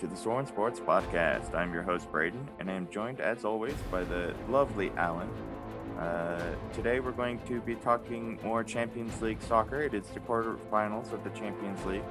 [0.00, 1.54] To the Soren Sports Podcast.
[1.54, 5.30] I'm your host, Braden, and I'm joined, as always, by the lovely Alan.
[5.98, 9.80] Uh, today, we're going to be talking more Champions League soccer.
[9.80, 12.02] It is the quarterfinals of the Champions League.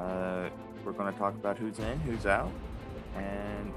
[0.00, 0.48] Uh,
[0.82, 2.50] we're going to talk about who's in, who's out,
[3.14, 3.74] and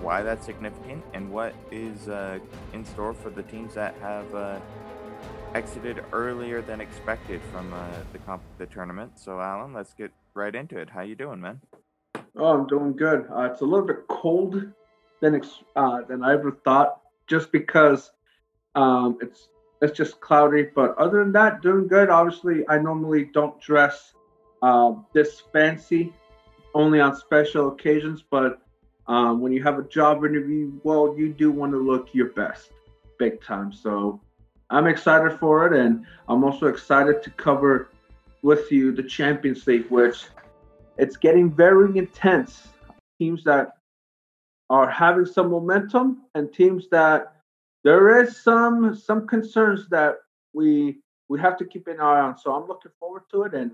[0.00, 2.38] why that's significant, and what is uh,
[2.72, 4.60] in store for the teams that have uh,
[5.56, 9.18] exited earlier than expected from uh, the comp- the tournament.
[9.18, 10.90] So, Alan, let's get right into it.
[10.90, 11.60] How you doing, man?
[12.36, 13.26] Oh, I'm doing good.
[13.30, 14.72] Uh, it's a little bit cold
[15.20, 15.42] than
[15.76, 18.10] uh, than I ever thought, just because
[18.74, 19.48] um, it's
[19.82, 20.68] it's just cloudy.
[20.74, 22.08] But other than that, doing good.
[22.08, 24.14] Obviously, I normally don't dress
[24.62, 26.12] uh, this fancy,
[26.74, 28.24] only on special occasions.
[28.28, 28.62] But
[29.06, 32.70] um, when you have a job interview, well, you do want to look your best,
[33.18, 33.74] big time.
[33.74, 34.20] So
[34.70, 37.90] I'm excited for it, and I'm also excited to cover
[38.40, 40.24] with you the Champions League, which
[41.02, 42.68] it's getting very intense.
[43.18, 43.72] Teams that
[44.70, 47.34] are having some momentum, and teams that
[47.82, 50.18] there is some some concerns that
[50.52, 52.38] we we have to keep an eye on.
[52.38, 53.72] So I'm looking forward to it, and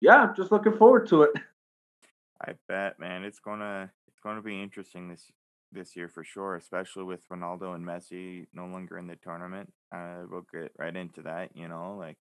[0.00, 1.30] yeah, I'm just looking forward to it.
[2.42, 5.30] I bet, man, it's gonna it's gonna be interesting this
[5.70, 9.72] this year for sure, especially with Ronaldo and Messi no longer in the tournament.
[9.94, 11.50] Uh, we'll get right into that.
[11.54, 12.18] You know, like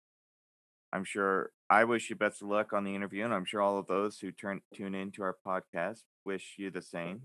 [0.95, 3.79] I'm sure I wish you best of luck on the interview, and I'm sure all
[3.79, 7.23] of those who turn tune into our podcast wish you the same.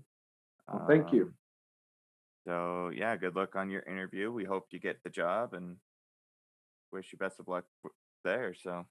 [0.66, 1.22] Well, thank you.
[1.22, 1.34] Um,
[2.46, 4.32] so yeah, good luck on your interview.
[4.32, 5.76] We hope you get the job, and
[6.90, 7.64] wish you best of luck
[8.24, 8.54] there.
[8.60, 8.86] So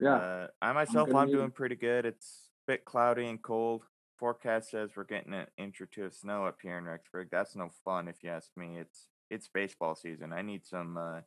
[0.00, 2.06] Yeah, uh, I myself, I'm need doing pretty good.
[2.06, 3.84] It's a bit cloudy and cold.
[4.18, 7.28] Forecast says we're getting an inch or two of snow up here in Rexburg.
[7.30, 8.78] That's no fun, if you ask me.
[8.78, 10.32] It's it's baseball season.
[10.32, 10.96] I need some.
[10.96, 11.20] Uh,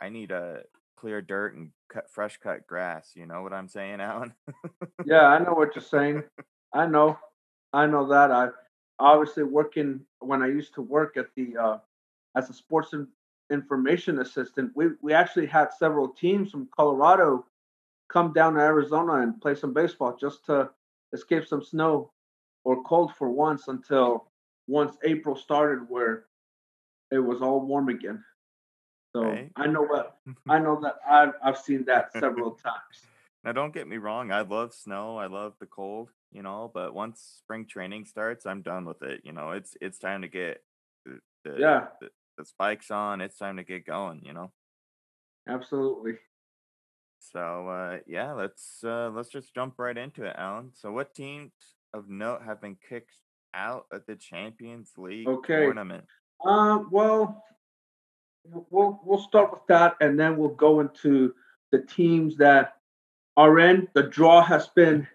[0.00, 0.62] I need a
[0.96, 3.12] clear dirt and cut fresh cut grass.
[3.14, 4.34] You know what I'm saying, Alan?
[5.04, 6.24] yeah, I know what you're saying.
[6.72, 7.18] I know,
[7.72, 8.30] I know that.
[8.30, 8.48] I
[8.98, 11.78] obviously working when I used to work at the uh,
[12.36, 13.06] as a sports in,
[13.50, 14.72] information assistant.
[14.74, 17.46] We we actually had several teams from Colorado
[18.08, 20.70] come down to Arizona and play some baseball just to
[21.12, 22.12] escape some snow
[22.64, 24.28] or cold for once until
[24.66, 26.24] once April started where
[27.10, 28.22] it was all warm again.
[29.16, 29.50] So Right.
[29.56, 30.18] I know what
[30.48, 33.06] I know that I've I've seen that several times.
[33.44, 34.30] Now, don't get me wrong.
[34.30, 35.16] I love snow.
[35.16, 36.10] I love the cold.
[36.32, 39.22] You know, but once spring training starts, I'm done with it.
[39.24, 40.62] You know, it's it's time to get
[41.06, 43.22] the the, Yeah, the, the spikes on.
[43.22, 44.20] It's time to get going.
[44.22, 44.52] You know.
[45.48, 46.14] absolutely.
[47.20, 50.72] So uh, yeah, let's uh, let's just jump right into it, Alan.
[50.74, 51.52] So, what teams
[51.94, 53.16] of note have been kicked
[53.54, 55.62] out of the Champions League Okay.
[55.62, 56.04] tournament?
[56.44, 57.42] Um, well,
[58.70, 61.34] we'll we'll start with that, and then we'll go into
[61.72, 62.76] the teams that
[63.36, 63.88] are in.
[63.94, 65.06] The draw has been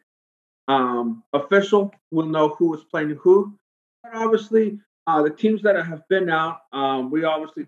[0.68, 1.94] um, official.
[2.12, 3.58] We'll know who is playing who.
[4.03, 7.68] But obviously, uh, the teams that have been out, um, we obviously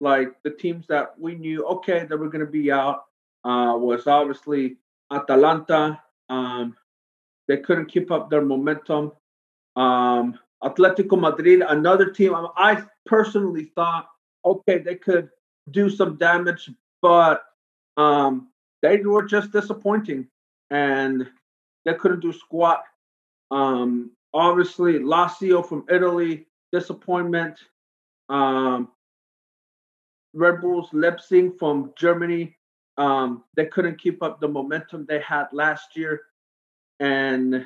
[0.00, 1.64] like the teams that we knew.
[1.66, 3.04] Okay, that were going to be out
[3.44, 4.76] uh, was obviously
[5.12, 6.00] Atalanta.
[6.28, 6.76] Um,
[7.48, 9.12] they couldn't keep up their momentum.
[9.76, 12.34] Um, Atletico Madrid, another team.
[12.34, 14.08] I I personally thought,
[14.46, 15.28] okay, they could
[15.70, 16.70] do some damage,
[17.02, 17.44] but
[17.96, 18.48] um,
[18.82, 20.28] they were just disappointing,
[20.70, 21.28] and
[21.84, 22.84] they couldn't do squat.
[23.50, 27.58] Um, obviously, Lazio from Italy, disappointment.
[28.28, 28.88] Um,
[30.34, 32.56] Red Bulls Leipzig from Germany,
[32.98, 36.22] um, they couldn't keep up the momentum they had last year,
[37.00, 37.64] and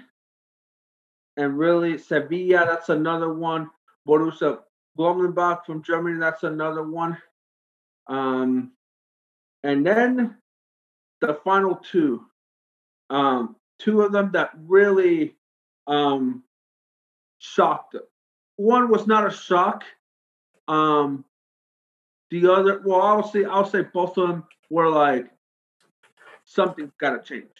[1.36, 3.70] and really Sevilla, that's another one.
[4.06, 4.60] Borussia
[5.00, 7.16] Glongenbach from Germany, that's another one.
[8.06, 8.72] Um,
[9.62, 10.36] and then
[11.22, 12.26] the final two,
[13.08, 15.36] um, two of them that really
[15.86, 16.42] um,
[17.38, 17.96] shocked.
[18.56, 19.84] One was not a shock.
[20.68, 21.24] Um,
[22.30, 25.30] the other, well, obviously, I'll say both of them were like
[26.44, 27.50] something's got to change,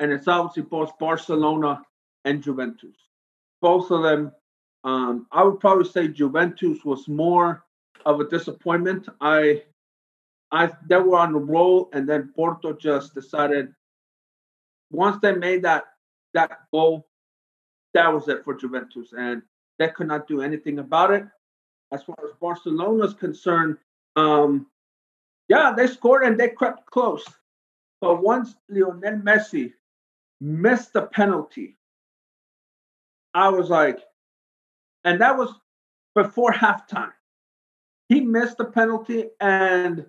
[0.00, 1.82] and it's obviously both Barcelona
[2.24, 2.96] and Juventus.
[3.62, 4.32] Both of them,
[4.84, 7.64] um, I would probably say Juventus was more
[8.06, 9.08] of a disappointment.
[9.20, 9.62] I,
[10.50, 13.74] I they were on the roll, and then Porto just decided
[14.90, 15.84] once they made that
[16.34, 17.06] that goal,
[17.94, 19.42] that was it for Juventus, and
[19.78, 21.24] they could not do anything about it.
[21.92, 23.76] As far as Barcelona's concerned,
[24.16, 24.66] um,
[25.48, 27.24] yeah, they scored and they crept close.
[28.00, 29.72] But once Lionel Messi
[30.40, 31.76] missed the penalty,
[33.34, 33.98] I was like,
[35.04, 35.52] and that was
[36.14, 37.12] before halftime.
[38.08, 40.04] He missed the penalty, and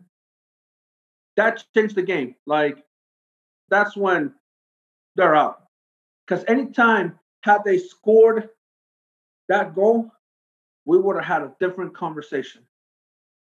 [1.38, 2.36] that changed the game.
[2.46, 2.84] Like,
[3.70, 4.34] that's when
[5.16, 5.64] they're out.
[6.26, 8.50] Because anytime had they scored
[9.50, 10.12] that goal,
[10.86, 12.64] we would have had a different conversation.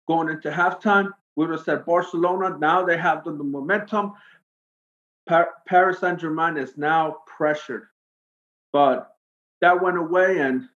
[0.08, 4.12] Going into halftime, we would have said Barcelona, now they have the, momentum.
[5.28, 7.86] Par- Paris Saint Germain is now pressured.
[8.72, 9.14] But
[9.60, 10.68] that went away and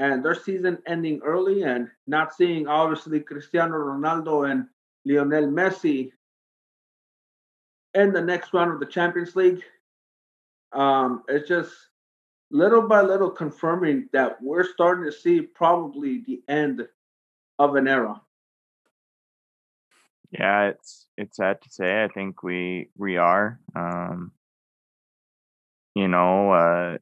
[0.00, 4.66] and their season ending early and not seeing obviously Cristiano Ronaldo and
[5.04, 6.10] Lionel Messi
[7.94, 9.62] in the next round of the Champions League.
[10.72, 11.72] Um, it's just
[12.50, 16.88] little by little confirming that we're starting to see probably the end
[17.58, 18.20] of an era.
[20.30, 22.04] Yeah, it's it's sad to say.
[22.04, 23.60] I think we we are.
[23.74, 24.32] Um,
[25.94, 26.98] you know, uh,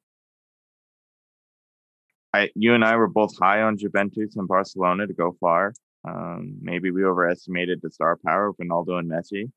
[2.34, 5.74] I you and I were both high on Juventus and Barcelona to go far.
[6.06, 9.50] Um, maybe we overestimated the star power of Ronaldo and Messi,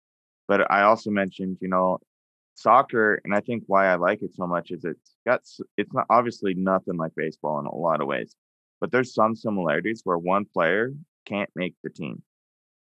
[0.47, 2.00] but I also mentioned, you know,
[2.56, 5.41] soccer, and I think why I like it so much is it's got
[5.77, 8.35] it's not obviously nothing like baseball in a lot of ways,
[8.79, 10.94] but there's some similarities where one player
[11.25, 12.24] can't make the team.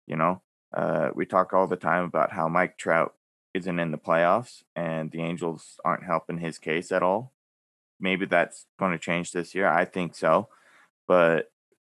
[0.07, 0.43] You know,
[0.77, 3.15] uh, we talk all the time about how Mike Trout
[3.55, 7.34] isn't in the playoffs and the Angels aren't helping his case at all.
[8.05, 9.67] Maybe that's going to change this year.
[9.67, 10.49] I think so,
[11.09, 11.47] but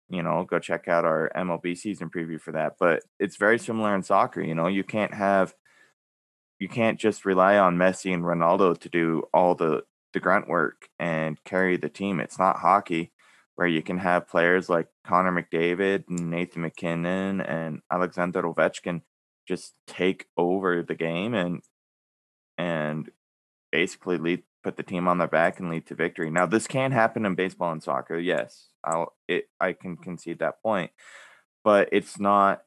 [0.10, 2.76] you know, go check out our MLB season preview for that.
[2.80, 4.42] But it's very similar in soccer.
[4.42, 5.54] You know, you can't have
[6.58, 9.84] you can't just rely on Messi and Ronaldo to do all the
[10.14, 12.22] the grunt work and carry the team.
[12.22, 13.12] It's not hockey
[13.56, 19.02] where you can have players like Connor McDavid and Nathan MacKinnon and Alexander Ovechkin
[19.48, 21.62] just take over the game and
[22.58, 23.12] and
[23.72, 26.32] basically lead put the team on their back and lead to victory.
[26.32, 28.18] Now this can happen in baseball and soccer.
[28.18, 28.70] Yes.
[28.84, 30.90] I'll it I can concede that point.
[31.64, 32.64] But it's not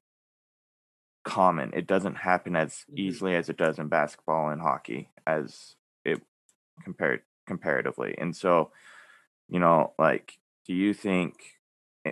[1.24, 1.72] common.
[1.74, 2.98] It doesn't happen as mm-hmm.
[2.98, 5.74] easily as it does in basketball and hockey as
[6.04, 6.22] it
[6.84, 8.14] compared comparatively.
[8.16, 8.70] And so,
[9.48, 11.34] you know, like, do you think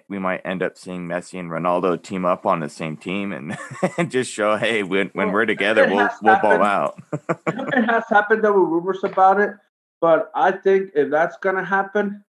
[0.08, 3.56] we might end up seeing Messi and Ronaldo team up on the same team and,
[3.98, 7.00] and just show, hey, when, when well, we're together, we'll we'll ball out.
[7.46, 8.42] it has happened.
[8.42, 9.50] There were rumors about it,
[10.00, 12.25] but I think if that's gonna happen,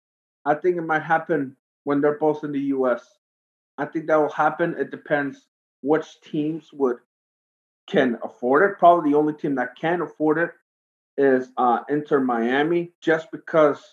[0.46, 3.06] I think it might happen when they're both in the U.S.
[3.78, 4.76] I think that will happen.
[4.78, 5.48] It depends
[5.82, 6.98] which teams would
[7.88, 8.80] can afford it.
[8.80, 10.52] Probably the only team that can afford it
[11.18, 13.84] is uh, Inter Miami, just because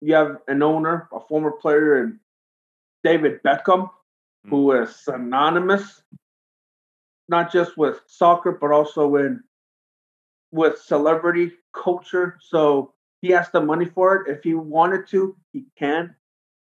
[0.00, 2.18] you have an owner, a former player, and
[3.04, 4.50] David Beckham, mm-hmm.
[4.50, 6.02] who is synonymous
[7.32, 9.42] not just with soccer but also in
[10.52, 12.38] with celebrity culture.
[12.40, 14.30] So he has the money for it.
[14.30, 16.14] If he wanted to, he can.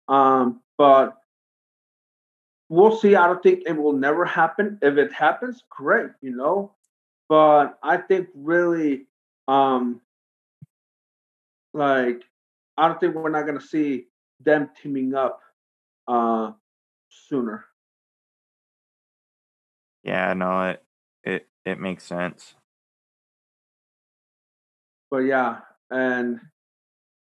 [0.09, 1.17] Um, but
[2.69, 3.15] we'll see.
[3.17, 4.79] I don't think it will never happen.
[4.83, 6.75] If it happens, great, you know.
[7.29, 9.07] But I think really,
[9.49, 10.01] um,
[11.73, 12.23] like,
[12.77, 14.07] I don't think we're not gonna see
[14.41, 15.41] them teaming up
[16.07, 16.53] uh
[17.09, 17.65] sooner.
[20.03, 20.85] Yeah, no, it
[21.25, 22.55] it it makes sense.
[25.11, 25.59] But yeah,
[25.91, 26.41] and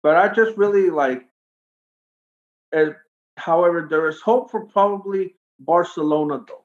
[0.04, 1.28] but I just really like
[2.72, 2.96] it
[3.38, 6.64] However, there is hope for probably Barcelona, though.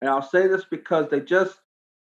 [0.00, 1.58] And I'll say this because they just,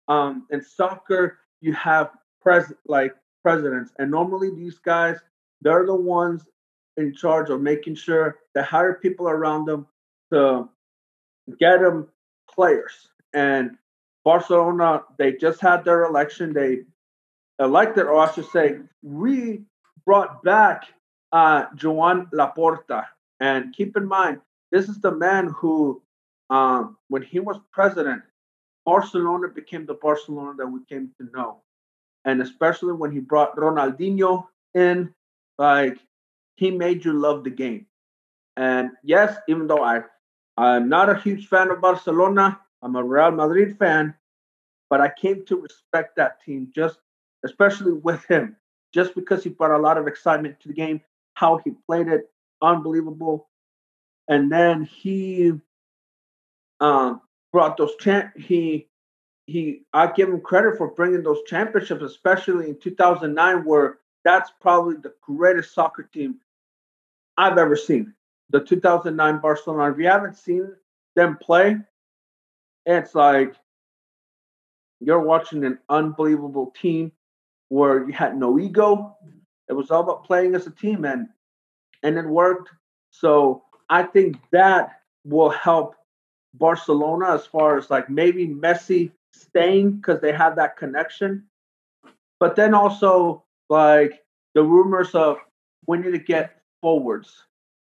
[0.07, 2.11] um, in soccer, you have
[2.41, 5.17] pres like presidents, and normally these guys,
[5.61, 6.45] they're the ones
[6.97, 9.87] in charge of making sure they hire people around them
[10.31, 10.69] to
[11.59, 12.07] get them
[12.49, 13.09] players.
[13.33, 13.77] And
[14.23, 16.53] Barcelona, they just had their election.
[16.53, 16.81] They
[17.61, 19.61] elected, or I should say, we
[20.05, 20.83] brought back
[21.31, 23.05] uh, Joan Laporta,
[23.39, 24.41] and keep in mind,
[24.71, 26.01] this is the man who,
[26.49, 28.21] um, when he was president,
[28.85, 31.61] Barcelona became the Barcelona that we came to know.
[32.25, 35.13] And especially when he brought Ronaldinho in,
[35.57, 35.97] like
[36.55, 37.85] he made you love the game.
[38.57, 40.01] And yes, even though I,
[40.57, 44.13] I'm not a huge fan of Barcelona, I'm a Real Madrid fan,
[44.89, 46.97] but I came to respect that team just,
[47.43, 48.55] especially with him,
[48.93, 51.01] just because he brought a lot of excitement to the game,
[51.33, 52.29] how he played it,
[52.61, 53.47] unbelievable.
[54.27, 55.53] And then he
[56.79, 57.21] um,
[57.51, 58.37] brought those champ.
[58.37, 58.87] He
[59.47, 59.81] he.
[59.93, 65.13] I give him credit for bringing those championships, especially in 2009, where that's probably the
[65.21, 66.39] greatest soccer team
[67.37, 68.13] I've ever seen.
[68.51, 69.91] The 2009 Barcelona.
[69.91, 70.73] If you haven't seen
[71.15, 71.77] them play,
[72.85, 73.55] it's like
[74.99, 77.11] you're watching an unbelievable team
[77.71, 79.15] where you had no ego.
[79.69, 81.29] It was all about playing as a team, and
[82.03, 82.69] and it worked.
[83.11, 85.95] So I think that will help
[86.55, 91.47] Barcelona as far as like maybe Messi staying because they have that connection.
[92.39, 94.23] but then also like
[94.55, 95.37] the rumors of
[95.87, 97.45] we need to get forwards.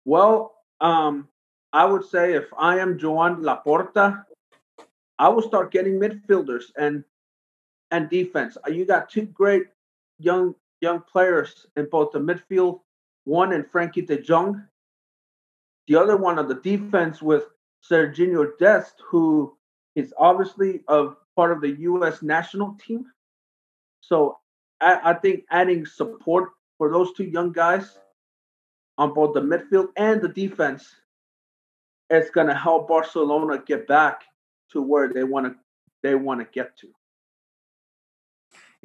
[0.06, 1.30] Well, um,
[1.74, 4.26] I would say if I am Joan Laporta,
[5.20, 7.04] I will start getting midfielders and
[7.92, 8.58] and defense.
[8.66, 9.64] Uh, you got two great
[10.20, 12.80] young young players in both the midfield,
[13.26, 14.64] one in Frenkie de Jong,
[15.88, 17.44] the other one on the defense with
[17.90, 19.56] Sergiño Dest, who
[19.96, 22.22] is obviously a part of the U.S.
[22.22, 23.06] national team.
[24.02, 24.38] So
[24.80, 27.98] I, I think adding support for those two young guys
[28.98, 30.96] on both the midfield and the defense
[32.10, 34.24] is going to help Barcelona get back
[34.72, 35.56] to where they want to
[36.04, 36.88] they want to get to.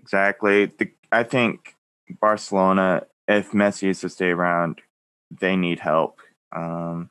[0.07, 0.67] Exactly.
[0.67, 1.75] The, I think
[2.21, 4.81] Barcelona, if Messi is to stay around,
[5.41, 6.21] they need help.
[6.55, 7.11] Um,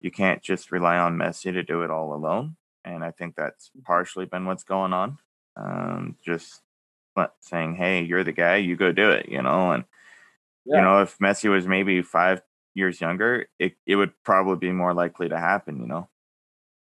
[0.00, 3.70] you can't just rely on Messi to do it all alone, and I think that's
[3.84, 5.18] partially been what's going on.
[5.56, 6.62] Um, just
[7.40, 9.72] saying, "Hey, you're the guy, you go do it," you know.
[9.72, 9.84] And
[10.64, 10.76] yeah.
[10.78, 12.42] you know, if Messi was maybe five
[12.74, 16.08] years younger, it it would probably be more likely to happen, you know.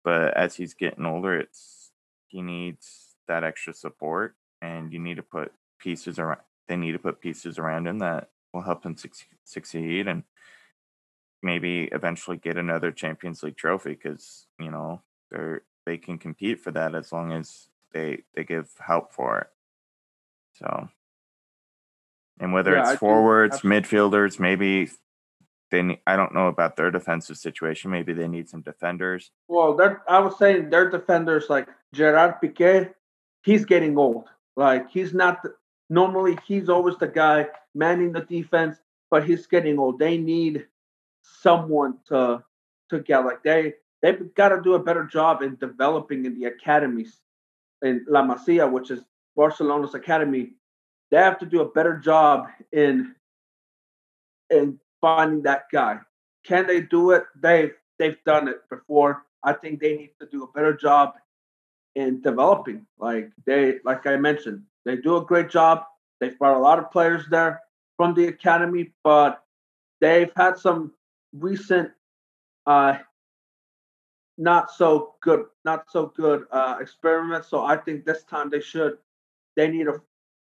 [0.04, 1.92] But as he's getting older, it's
[2.28, 6.42] he needs that extra support, and you need to put pieces around.
[6.68, 8.96] They need to put pieces around him that will help him
[9.44, 10.24] succeed, and
[11.44, 16.72] maybe eventually get another Champions League trophy because you know they're they can compete for
[16.72, 19.48] that as long as they they give help for it.
[20.54, 20.90] So,
[22.40, 24.90] and whether yeah, it's I forwards, midfielders, maybe
[25.72, 27.92] they need, I don't know about their defensive situation.
[27.92, 29.32] Maybe they need some defenders.
[29.48, 32.94] Well, I was saying their defenders like Gerard Piqué,
[33.44, 34.30] he's getting old.
[34.56, 35.46] Like he's not
[35.90, 38.78] normally he's always the guy manning the defense,
[39.10, 40.00] but he's getting old.
[40.00, 40.68] They need
[41.22, 42.44] someone to
[42.90, 46.46] to get like they they've got to do a better job in developing in the
[46.46, 47.22] academies
[47.82, 49.02] in La Masia, which is
[49.36, 50.52] Barcelona's academy.
[51.10, 53.16] They have to do a better job in
[54.50, 56.00] in finding that guy.
[56.44, 57.24] Can they do it?
[57.42, 59.24] They've they've done it before.
[59.44, 61.14] I think they need to do a better job
[61.96, 62.86] in developing.
[63.00, 65.84] Like they, like I mentioned, they do a great job.
[66.20, 67.62] They've brought a lot of players there
[67.98, 69.44] from the academy, but
[70.00, 70.94] they've had some
[71.34, 71.92] recent,
[72.66, 72.98] uh,
[74.38, 77.50] not so good, not so good uh, experiments.
[77.50, 78.98] So I think this time they should,
[79.56, 80.02] they need to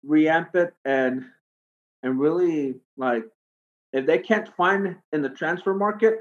[0.05, 1.25] reamp it and
[2.03, 3.23] and really like
[3.93, 6.19] if they can't find in the transfer market,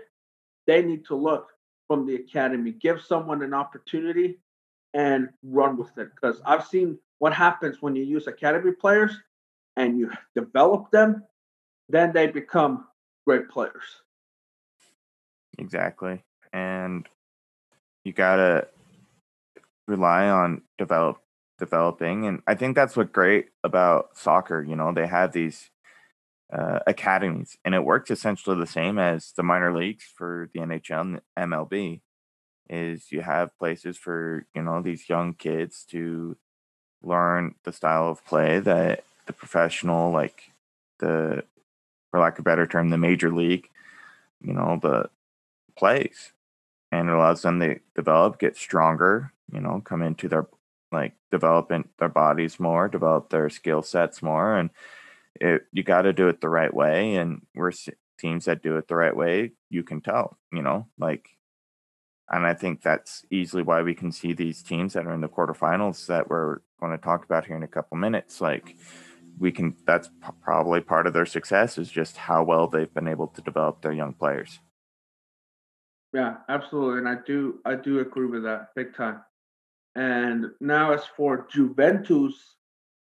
[0.66, 1.48] they need to look
[1.88, 4.38] from the academy, give someone an opportunity
[4.94, 6.10] and run with it.
[6.14, 9.12] Because I've seen what happens when you use academy players
[9.76, 11.24] and you develop them,
[11.88, 12.86] then they become
[13.26, 13.82] great players.
[15.58, 16.22] Exactly.
[16.52, 17.06] And
[18.04, 18.68] you got to
[19.86, 21.18] rely on develop
[21.58, 25.70] developing and I think that's what great about soccer, you know, they have these
[26.52, 31.20] uh, academies, and it works essentially the same as the minor leagues for the NHL
[31.36, 32.00] and MLB.
[32.68, 36.36] Is you have places for you know these young kids to
[37.02, 40.50] learn the style of play that the professional, like
[40.98, 41.44] the,
[42.10, 43.68] for lack of a better term, the major league,
[44.40, 45.08] you know, the
[45.76, 46.32] plays,
[46.92, 50.46] and it allows them to develop, get stronger, you know, come into their
[50.92, 54.70] like developing their bodies more, develop their skill sets more, and
[55.40, 57.16] it, you got to do it the right way.
[57.16, 57.72] And we're
[58.18, 59.52] teams that do it the right way.
[59.70, 61.30] You can tell, you know, like,
[62.30, 65.28] and I think that's easily why we can see these teams that are in the
[65.28, 68.40] quarterfinals that we're going to talk about here in a couple minutes.
[68.40, 68.76] Like,
[69.38, 73.08] we can, that's p- probably part of their success is just how well they've been
[73.08, 74.60] able to develop their young players.
[76.12, 76.98] Yeah, absolutely.
[76.98, 79.22] And I do, I do agree with that big time.
[79.96, 82.34] And now, as for Juventus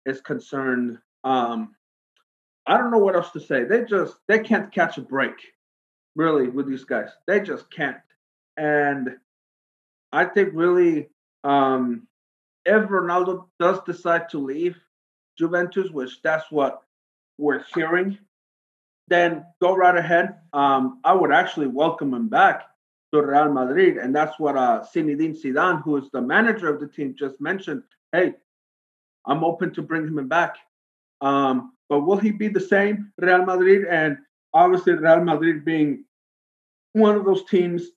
[0.05, 1.75] is concerned, um,
[2.67, 3.65] I don't know what else to say.
[3.65, 5.35] They just they can't catch a break,
[6.15, 7.09] really, with these guys.
[7.27, 7.97] They just can't.
[8.57, 9.17] And
[10.13, 11.09] I think really,
[11.45, 12.07] um,
[12.65, 14.77] if Ronaldo does decide to leave
[15.39, 16.83] Juventus, which that's what
[17.39, 18.19] we're hearing,
[19.09, 20.37] then go right ahead.
[20.53, 22.65] Um, I would actually welcome him back
[23.13, 26.87] to Real Madrid, and that's what uh, Zinedine Zidane, who is the manager of the
[26.87, 27.83] team, just mentioned.
[28.13, 28.35] Hey,
[29.27, 30.57] I'm open to bring him back.
[31.21, 33.87] Um, but will he be the same Real Madrid?
[33.87, 34.19] And
[34.55, 36.05] obviously, Real Madrid being
[36.93, 37.89] one of those teams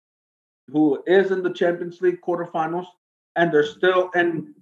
[0.72, 2.88] who is in the Champions League quarterfinals,
[3.36, 4.53] and they're still and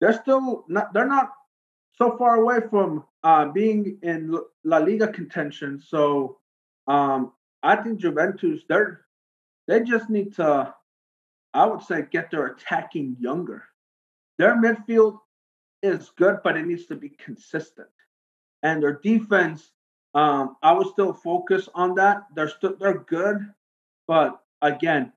[0.00, 1.32] they're still not they're not
[1.96, 5.80] so far away from uh, being in La Liga contention.
[5.80, 6.38] So
[6.86, 7.32] um,
[7.62, 9.04] I think Juventus they're
[9.66, 10.74] they just need to,
[11.54, 13.64] I would say, get their attacking younger.
[14.38, 15.18] Their midfield
[15.82, 17.88] is good, but it needs to be consistent.
[18.62, 19.70] And their defense,
[20.14, 22.24] um, I would still focus on that.
[22.34, 23.38] They're still they're good,
[24.06, 25.12] but again,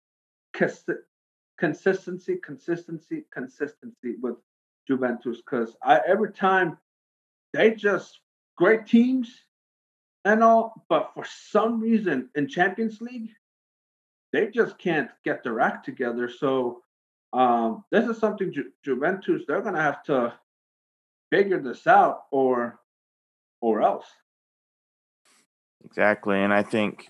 [0.54, 0.86] cons-
[1.58, 4.36] consistency, consistency, consistency with
[4.88, 5.38] Juventus.
[5.38, 6.78] Because every time
[7.54, 8.20] they just
[8.58, 9.34] great teams
[10.26, 13.30] and all, but for some reason in Champions League,
[14.34, 16.30] they just can't get their act together.
[16.30, 16.84] So
[17.34, 20.34] um, this is something Ju- Juventus they're to have to
[21.32, 22.80] figure this out, or
[23.62, 24.06] or else.
[25.86, 27.10] Exactly, and I think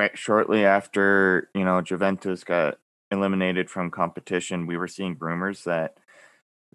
[0.00, 2.78] right shortly after you know Juventus got
[3.10, 5.98] eliminated from competition, we were seeing rumors that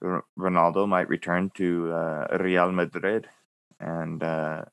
[0.04, 3.28] R- Ronaldo might return to uh, Real Madrid,
[3.80, 4.66] and uh,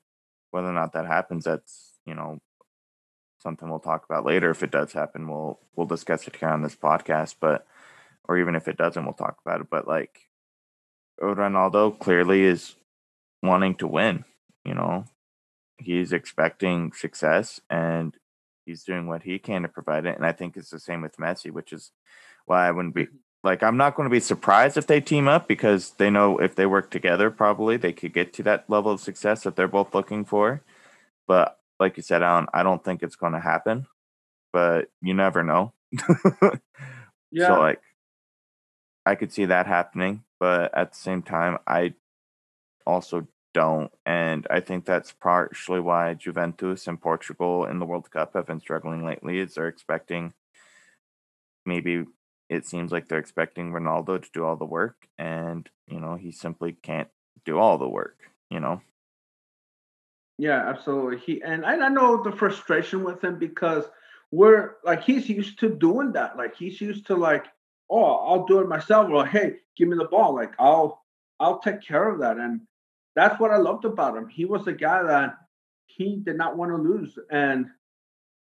[0.51, 2.39] whether or not that happens, that's you know
[3.39, 4.51] something we'll talk about later.
[4.51, 7.35] If it does happen, we'll we'll discuss it here on this podcast.
[7.41, 7.65] But
[8.27, 9.67] or even if it doesn't, we'll talk about it.
[9.71, 10.29] But like
[11.19, 12.75] Ronaldo clearly is
[13.41, 14.25] wanting to win.
[14.63, 15.05] You know,
[15.77, 18.15] he's expecting success and
[18.65, 20.15] he's doing what he can to provide it.
[20.15, 21.91] And I think it's the same with Messi, which is
[22.45, 23.15] why I wouldn't be mm-hmm.
[23.43, 26.55] like I'm not going to be surprised if they team up because they know if
[26.55, 29.93] they work together, probably they could get to that level of success that they're both
[29.93, 30.61] looking for.
[31.27, 33.87] But like you said, Alan, I don't think it's going to happen.
[34.51, 35.73] But you never know.
[37.33, 37.47] Yeah.
[37.47, 37.81] So like,
[39.05, 41.95] I could see that happening, but at the same time, I
[42.85, 48.33] also don't, and I think that's partially why Juventus and Portugal in the World Cup
[48.33, 49.39] have been struggling lately.
[49.39, 50.33] Is they're expecting
[51.65, 52.05] maybe
[52.49, 56.31] it seems like they're expecting Ronaldo to do all the work, and you know he
[56.31, 57.09] simply can't
[57.45, 58.17] do all the work.
[58.49, 58.81] You know.
[60.37, 61.19] Yeah, absolutely.
[61.19, 63.85] He and I I know the frustration with him because
[64.31, 66.37] we're like he's used to doing that.
[66.37, 67.45] Like he's used to like,
[67.89, 69.09] oh, I'll do it myself.
[69.09, 70.33] Or hey, give me the ball.
[70.35, 71.03] Like I'll
[71.39, 72.37] I'll take care of that.
[72.37, 72.61] And
[73.15, 74.27] that's what I loved about him.
[74.27, 75.35] He was a guy that
[75.85, 77.67] he did not want to lose, and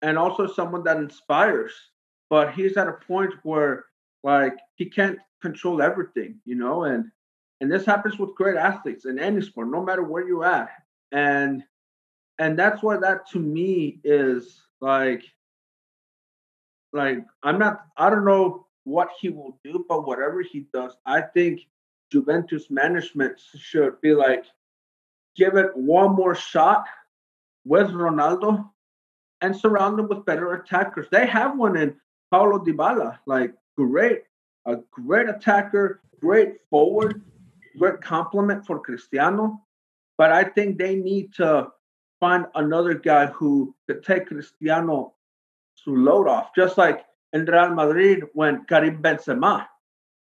[0.01, 1.73] and also someone that inspires.
[2.29, 3.85] But he's at a point where
[4.23, 7.11] like he can't control everything, you know, and
[7.61, 10.69] and this happens with great athletes in any sport, no matter where you're at.
[11.11, 11.63] And
[12.39, 15.23] and that's why that to me is like
[16.91, 21.21] like I'm not I don't know what he will do, but whatever he does, I
[21.21, 21.61] think
[22.13, 24.45] Juventus management should be like
[25.35, 26.85] give it one more shot
[27.65, 28.69] with Ronaldo
[29.41, 31.07] and surround them with better attackers.
[31.11, 31.95] They have one in
[32.29, 34.21] Paulo Dybala, like great,
[34.67, 37.23] a great attacker, great forward,
[37.79, 39.59] great compliment for Cristiano.
[40.19, 41.69] But I think they need to
[42.19, 45.15] find another guy who could take Cristiano
[45.83, 49.65] to load off, just like in Real Madrid when Karim Benzema.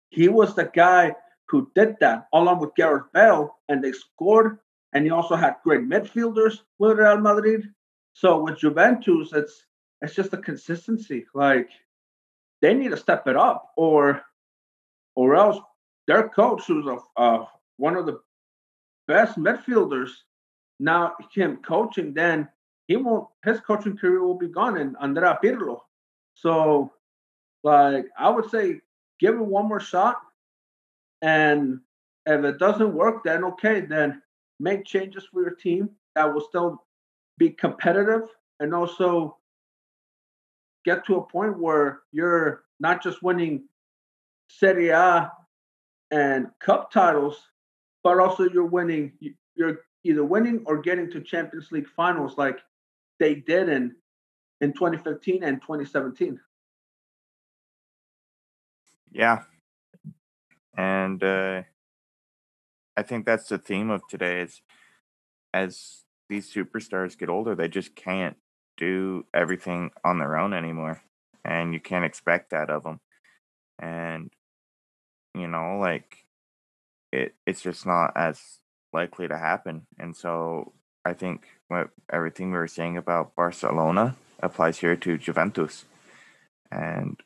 [0.09, 1.15] He was the guy
[1.47, 4.60] who did that along with Gareth Bale, and they scored.
[4.93, 7.73] And he also had great midfielders with Real Madrid.
[8.13, 9.65] So with Juventus, it's
[10.01, 11.25] it's just a consistency.
[11.34, 11.69] Like
[12.62, 14.21] they need to step it up, or
[15.15, 15.58] or else
[16.08, 17.45] their coach, who's a
[17.77, 18.19] one of the
[19.08, 20.12] best midfielders,
[20.79, 22.47] now him coaching, then
[22.88, 23.27] he won't.
[23.43, 25.79] His coaching career will be gone in Andrea Pirlo.
[26.36, 26.91] So,
[27.63, 28.81] like I would say,
[29.19, 30.17] give it one more shot,
[31.21, 31.80] and
[32.25, 34.21] if it doesn't work, then okay, then
[34.60, 36.84] make changes for your team that will still
[37.38, 38.23] be competitive
[38.60, 39.38] and also
[40.86, 43.63] get to a point where you're not just winning
[44.49, 45.32] Serie A
[46.12, 47.38] and cup titles,
[48.04, 49.13] but also you're winning.
[49.56, 52.60] You're either winning or getting to Champions League finals, like
[53.19, 53.95] they did in
[54.62, 56.39] in 2015 and 2017.
[59.12, 59.43] Yeah.
[60.77, 61.63] And uh,
[62.97, 64.61] I think that's the theme of today is
[65.53, 68.38] as these superstars get older, they just can't
[68.77, 71.01] do everything on their own anymore.
[71.43, 72.99] And you can't expect that of them.
[73.79, 74.31] And,
[75.33, 76.25] you know, like
[77.11, 78.59] it, it's just not as
[78.91, 79.85] likely to happen.
[79.99, 80.73] And so
[81.05, 85.85] I think what everything we were saying about Barcelona applies here to Juventus.
[86.71, 87.21] And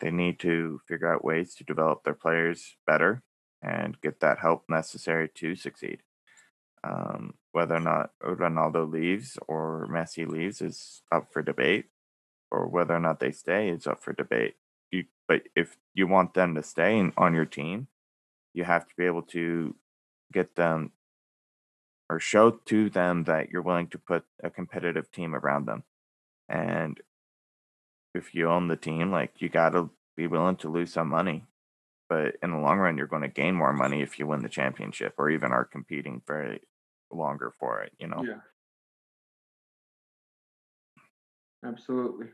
[0.00, 3.22] they need to figure out ways to develop their players better
[3.62, 6.02] and get that help necessary to succeed.
[6.82, 11.86] Um, whether or not Ronaldo leaves or Messi leaves is up for debate,
[12.50, 14.54] or whether or not they stay is up for debate.
[14.90, 17.88] You, but if you want them to stay in, on your team,
[18.54, 19.76] you have to be able to
[20.32, 20.92] get them
[22.08, 25.84] or show to them that you're willing to put a competitive team around them.
[26.48, 27.00] And
[28.14, 31.44] if you own the team, like you got to be willing to lose some money.
[32.08, 34.48] but in the long run, you're going to gain more money if you win the
[34.48, 36.60] championship or even are competing very
[37.12, 37.92] longer for it.
[37.98, 38.24] You know.
[38.26, 38.40] Yeah.
[41.64, 42.26] Absolutely.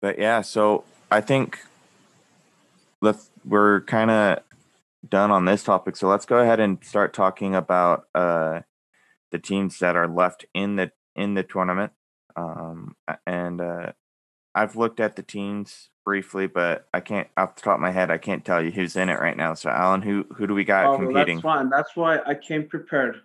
[0.00, 1.58] But yeah, so I think
[3.00, 4.38] let's we're kind of
[5.08, 5.96] done on this topic.
[5.96, 8.60] So let's go ahead and start talking about uh,
[9.30, 11.92] the teams that are left in the in the tournament.
[12.34, 13.92] Um, and uh,
[14.54, 18.10] I've looked at the teams briefly, but I can't off the top of my head.
[18.10, 19.54] I can't tell you who's in it right now.
[19.54, 21.36] So Alan, who who do we got oh, competing?
[21.36, 21.70] That's fine.
[21.70, 23.22] That's why I came prepared.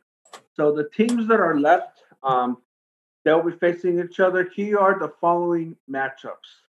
[0.56, 2.58] So the teams that are left, um,
[3.24, 4.50] they'll be facing each other.
[4.56, 6.63] Here are the following matchups.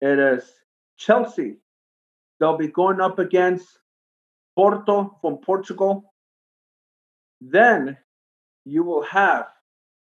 [0.00, 0.44] It is
[0.96, 1.56] Chelsea.
[2.40, 3.66] They'll be going up against
[4.56, 6.12] Porto from Portugal.
[7.40, 7.96] Then
[8.64, 9.46] you will have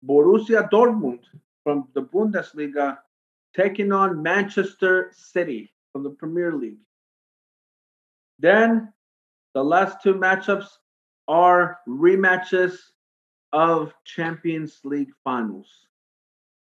[0.06, 1.20] Borussia Dortmund
[1.64, 2.98] from the Bundesliga
[3.58, 6.78] taking on Manchester City from the Premier League.
[8.38, 8.92] Then
[9.52, 10.68] the last two matchups
[11.26, 12.76] are rematches
[13.52, 15.68] of Champions League finals.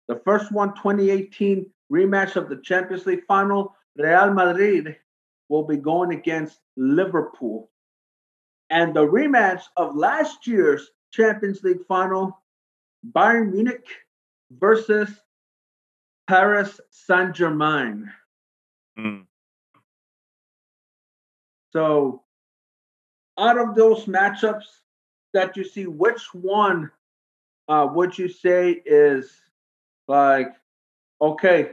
[0.08, 4.96] The first one, 2018 rematch of the Champions League final, Real Madrid
[5.50, 7.70] will be going against Liverpool.
[8.70, 12.42] And the rematch of last year's Champions League final,
[13.12, 13.86] Bayern Munich
[14.50, 15.10] versus
[16.26, 18.10] Paris Saint Germain.
[18.98, 19.26] Mm.
[21.72, 22.22] So,
[23.38, 24.64] out of those matchups
[25.34, 26.90] that you see, which one
[27.68, 29.30] uh, would you say is
[30.08, 30.48] like,
[31.20, 31.72] okay,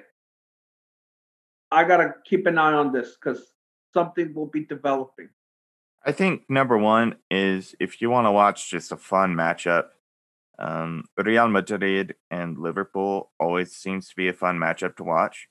[1.71, 3.53] I got to keep an eye on this because
[3.93, 5.29] something will be developing?
[6.05, 9.87] I think number one is if you want to watch just a fun matchup,
[10.59, 15.47] um, Real Madrid and Liverpool always seems to be a fun matchup to watch.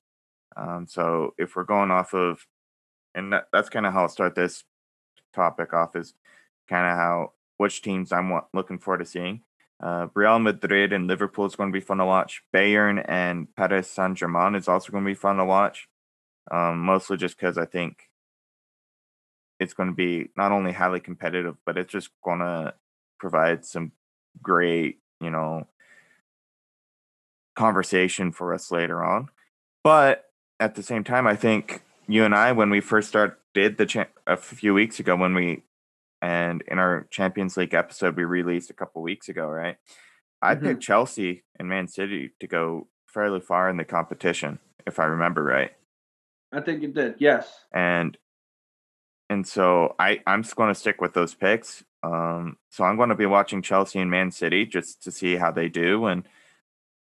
[0.57, 2.47] Um, so if we're going off of,
[3.15, 4.65] and that, that's kind of how I'll start this
[5.35, 6.15] topic off is
[6.69, 9.43] kind of how which teams I'm looking forward to seeing.
[9.83, 12.43] Uh, Real Madrid and Liverpool is going to be fun to watch.
[12.55, 15.89] Bayern and Paris Saint Germain is also going to be fun to watch.
[16.51, 18.09] Um, mostly just because I think
[19.61, 22.75] it's going to be not only highly competitive, but it's just going to
[23.19, 23.93] provide some
[24.41, 25.67] great, you know,
[27.57, 29.29] conversation for us later on.
[29.85, 30.25] But
[30.61, 34.07] at the same time, I think you and I, when we first started the cha-
[34.27, 35.63] a few weeks ago, when we
[36.21, 39.77] and in our Champions League episode we released a couple weeks ago, right?
[40.41, 40.67] I mm-hmm.
[40.67, 45.43] picked Chelsea and Man City to go fairly far in the competition, if I remember
[45.43, 45.73] right.
[46.53, 47.53] I think you did, yes.
[47.75, 48.17] And
[49.29, 51.83] and so I I'm just going to stick with those picks.
[52.03, 55.51] Um, so I'm going to be watching Chelsea and Man City just to see how
[55.51, 56.27] they do, and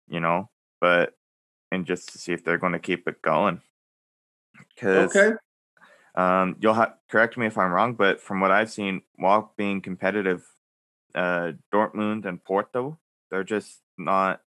[0.10, 0.50] you know,
[0.82, 1.14] but
[1.72, 3.62] and just to see if they're going to keep it going.
[4.76, 5.36] Because okay.
[6.16, 9.82] um, you'll have correct me if I'm wrong, but from what I've seen, while being
[9.82, 10.46] competitive,
[11.16, 12.98] uh, Dortmund and Porto,
[13.32, 14.42] they're just not.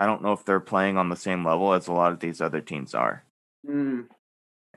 [0.00, 2.40] I don't know if they're playing on the same level as a lot of these
[2.40, 3.24] other teams are.
[3.68, 4.06] Mm.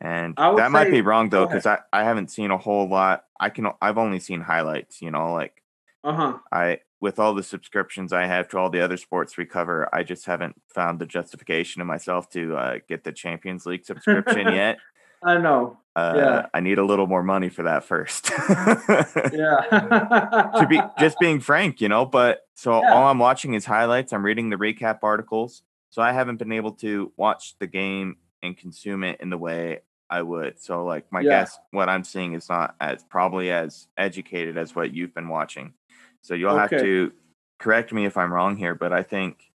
[0.03, 3.25] And that might be wrong though, because I, I haven't seen a whole lot.
[3.39, 5.61] I can I've only seen highlights, you know, like
[6.03, 6.39] uh-huh.
[6.51, 10.01] I with all the subscriptions I have to all the other sports we cover, I
[10.01, 14.79] just haven't found the justification in myself to uh, get the Champions League subscription yet.
[15.23, 15.77] I know.
[15.95, 16.45] Uh, yeah.
[16.51, 18.31] I need a little more money for that first.
[18.49, 20.49] yeah.
[20.57, 22.91] to be just being frank, you know, but so yeah.
[22.91, 24.13] all I'm watching is highlights.
[24.13, 25.61] I'm reading the recap articles.
[25.91, 29.81] So I haven't been able to watch the game and consume it in the way
[30.11, 30.59] I would.
[30.59, 31.29] So like my yeah.
[31.29, 35.73] guess, what I'm seeing is not as probably as educated as what you've been watching.
[36.21, 36.75] So you'll okay.
[36.75, 37.13] have to
[37.59, 39.51] correct me if I'm wrong here, but I think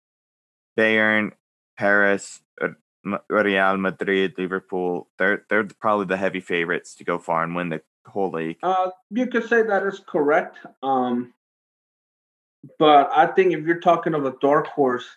[0.78, 1.32] Bayern,
[1.78, 2.42] Paris,
[3.30, 7.82] Real Madrid, Liverpool, they're they're probably the heavy favorites to go far and win the
[8.06, 8.58] whole league.
[8.62, 10.58] Uh, you could say that is correct.
[10.84, 11.34] Um,
[12.78, 15.08] but I think if you're talking of a dark horse,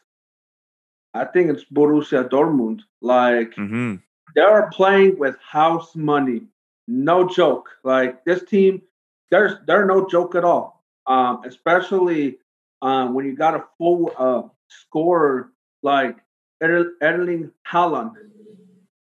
[1.13, 2.83] I think it's Borussia Dortmund.
[3.03, 3.97] Like mm-hmm
[4.35, 6.43] they are playing with house money.
[6.87, 7.69] No joke.
[7.83, 8.83] Like this team,
[9.31, 10.83] there's they're no joke at all.
[11.07, 12.39] Um, especially
[12.83, 15.51] um, when you got a full uh, scorer
[15.83, 16.17] like
[16.63, 18.15] Erling Haaland,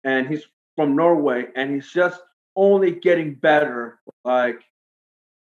[0.04, 0.44] and he's
[0.76, 2.22] from Norway, and he's just
[2.56, 4.00] only getting better.
[4.24, 4.62] Like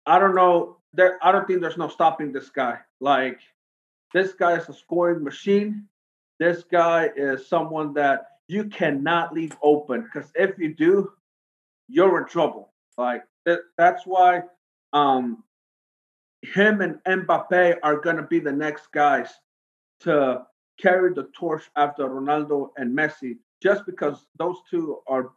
[0.07, 2.79] I don't know, there I don't think there's no stopping this guy.
[3.01, 3.41] Like
[4.13, 5.87] this guy is a scoring machine.
[6.39, 11.13] This guy is someone that you cannot leave open because if you do,
[11.89, 12.73] you're in trouble.
[12.99, 14.43] Like that, that's why
[14.93, 15.45] um,
[16.43, 19.29] him and Mbappe are gonna be the next guys
[20.01, 20.43] to
[20.81, 25.31] carry the torch after Ronaldo and Messi, just because those two are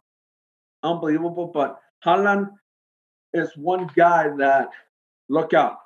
[0.82, 1.46] unbelievable.
[1.46, 2.50] But Haaland
[3.32, 4.70] is one guy that
[5.28, 5.78] look out.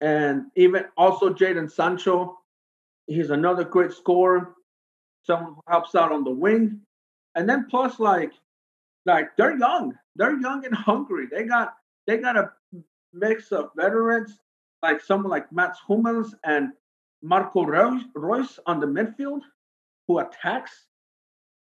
[0.00, 2.38] And even also Jadon Sancho,
[3.06, 4.54] he's another great scorer,
[5.22, 6.80] someone who helps out on the wing.
[7.34, 8.32] And then plus like
[9.06, 9.94] like they're young.
[10.16, 11.26] They're young and hungry.
[11.30, 11.74] They got
[12.06, 12.50] they got a
[13.12, 14.38] mix of veterans
[14.82, 16.72] like someone like Mats Hummels and
[17.22, 19.40] Marco Reus on the midfield
[20.08, 20.86] who attacks.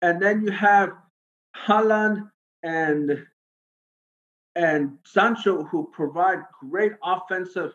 [0.02, 0.92] And then you have
[1.56, 2.30] Haaland
[2.62, 3.26] and
[4.56, 7.72] and Sancho who provide great offensive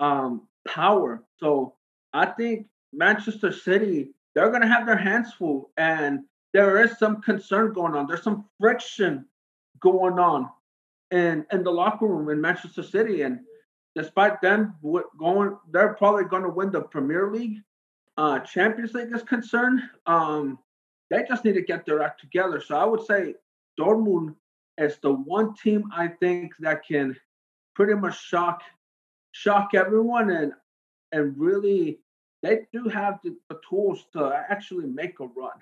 [0.00, 1.22] um, power.
[1.38, 1.74] So
[2.12, 6.20] I think Manchester City they're going to have their hands full, and
[6.52, 8.06] there is some concern going on.
[8.06, 9.26] There's some friction
[9.80, 10.48] going on
[11.10, 13.40] in in the locker room in Manchester City, and
[13.94, 14.74] despite them
[15.18, 17.58] going, they're probably going to win the Premier League.
[18.16, 19.80] Uh, Champions League is concerned.
[20.06, 20.58] Um,
[21.10, 22.60] they just need to get their act together.
[22.60, 23.34] So I would say
[23.78, 24.34] Dortmund
[24.78, 27.16] is the one team I think that can
[27.74, 28.62] pretty much shock
[29.32, 30.52] shock everyone and
[31.12, 32.00] and really
[32.42, 35.58] they do have the, the tools to actually make a run.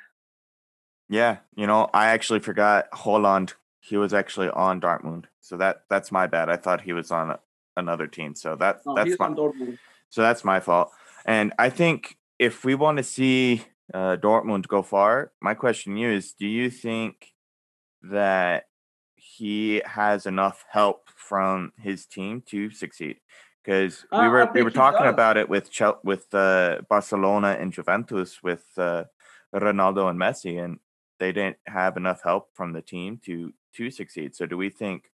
[1.09, 3.55] Yeah, you know, I actually forgot Haaland.
[3.81, 6.51] He was actually on Dortmund, so that that's my bad.
[6.51, 7.39] I thought he was on
[7.77, 9.35] another team, so that no, that's my
[10.11, 10.91] so that's my fault.
[11.25, 13.65] And I think if we want to see
[13.95, 17.33] uh, Dortmund go far, my question to you is: Do you think
[18.03, 18.67] that
[19.17, 23.21] he has enough help from his team to succeed?
[23.69, 25.13] Because we uh, were we were talking does.
[25.13, 29.05] about it with Chel- with uh, Barcelona and Juventus with uh,
[29.55, 30.79] Ronaldo and Messi, and
[31.19, 34.35] they didn't have enough help from the team to to succeed.
[34.35, 35.11] So do we think?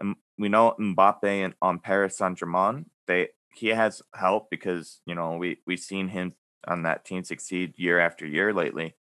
[0.00, 5.14] And we know Mbappe and on Paris Saint Germain, they he has help because you
[5.14, 6.32] know we we've seen him
[6.66, 8.94] on that team succeed year after year lately.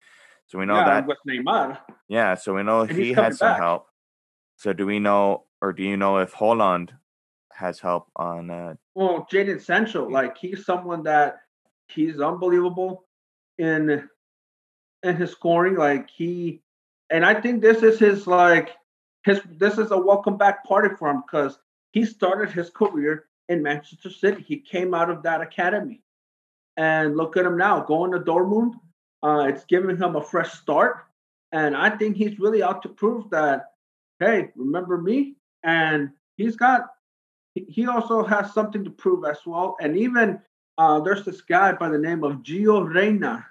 [0.46, 1.78] So we know yeah, that with Neymar.
[2.08, 3.60] Yeah, so we know and he has some back.
[3.60, 3.86] help.
[4.56, 6.92] So do we know, or do you know if Haaland
[7.54, 8.50] has help on?
[8.50, 11.38] Uh, well, Jadon Sancho, like he's someone that
[11.88, 13.04] he's unbelievable
[13.58, 14.08] in
[15.02, 15.76] in his scoring.
[15.76, 16.62] Like he,
[17.10, 18.70] and I think this is his like
[19.24, 21.58] his this is a welcome back party for him because
[21.92, 24.42] he started his career in Manchester City.
[24.42, 26.02] He came out of that academy,
[26.76, 28.72] and look at him now going to Dortmund.
[29.22, 31.06] Uh, it's giving him a fresh start,
[31.52, 33.66] and I think he's really out to prove that.
[34.20, 35.36] Hey, remember me?
[35.62, 36.86] And he's got.
[37.54, 39.76] He also has something to prove as well.
[39.80, 40.40] And even
[40.76, 43.46] uh, there's this guy by the name of Gio Reyna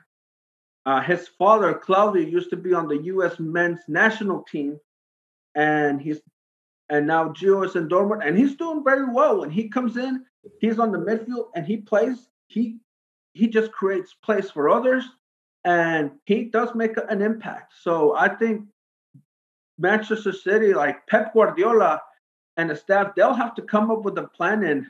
[0.86, 3.40] uh, his father, Claudio, used to be on the U.S.
[3.40, 4.80] men's national team,
[5.56, 6.20] and he's
[6.90, 9.40] and now Gio is in Dortmund, and he's doing very well.
[9.40, 10.26] When he comes in,
[10.60, 12.28] he's on the midfield and he plays.
[12.48, 12.78] He
[13.34, 15.06] he just creates place for others,
[15.64, 17.74] and he does make an impact.
[17.82, 18.66] So I think
[19.78, 22.02] Manchester City, like Pep Guardiola
[22.58, 24.88] and the staff, they'll have to come up with a plan and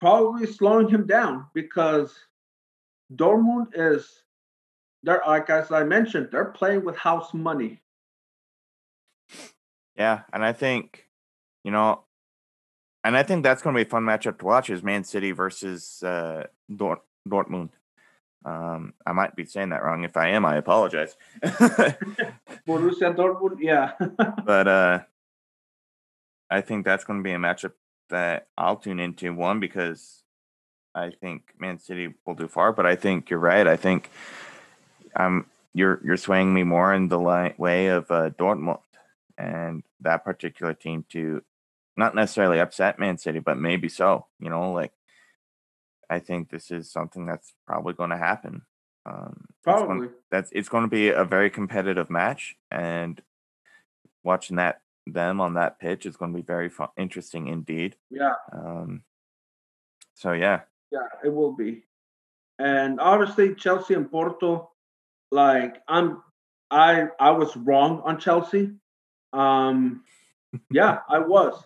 [0.00, 2.14] probably slowing him down because
[3.14, 4.22] Dortmund is
[5.02, 7.80] they're like as I mentioned, they're playing with house money.
[9.96, 11.08] Yeah, and I think,
[11.64, 12.02] you know,
[13.02, 15.32] and I think that's going to be a fun matchup to watch is Man City
[15.32, 17.70] versus uh, Dort- Dortmund.
[18.44, 20.04] Um, I might be saying that wrong.
[20.04, 21.16] If I am, I apologize.
[21.42, 23.92] Borussia Dortmund, yeah.
[24.44, 25.00] but uh,
[26.50, 27.72] I think that's going to be a matchup
[28.10, 29.32] that I'll tune into.
[29.32, 30.22] One because
[30.94, 33.66] I think Man City will do far, but I think you're right.
[33.66, 34.10] I think
[35.14, 38.80] um, you're you're swaying me more in the light way of uh, Dortmund
[39.36, 41.42] and that particular team to
[41.96, 44.26] not necessarily upset Man City, but maybe so.
[44.40, 44.92] You know, like
[46.08, 48.62] I think this is something that's probably going to happen.
[49.04, 53.20] Um, probably it's that's it's going to be a very competitive match, and
[54.24, 57.96] watching that them on that pitch is going to be very fun, interesting indeed.
[58.10, 58.34] Yeah.
[58.52, 59.02] Um.
[60.14, 60.60] So yeah.
[60.90, 61.82] Yeah, it will be,
[62.58, 64.70] and obviously Chelsea and Porto
[65.30, 66.22] like I'm
[66.70, 68.72] I I was wrong on Chelsea.
[69.32, 70.04] Um
[70.70, 71.62] yeah, I was.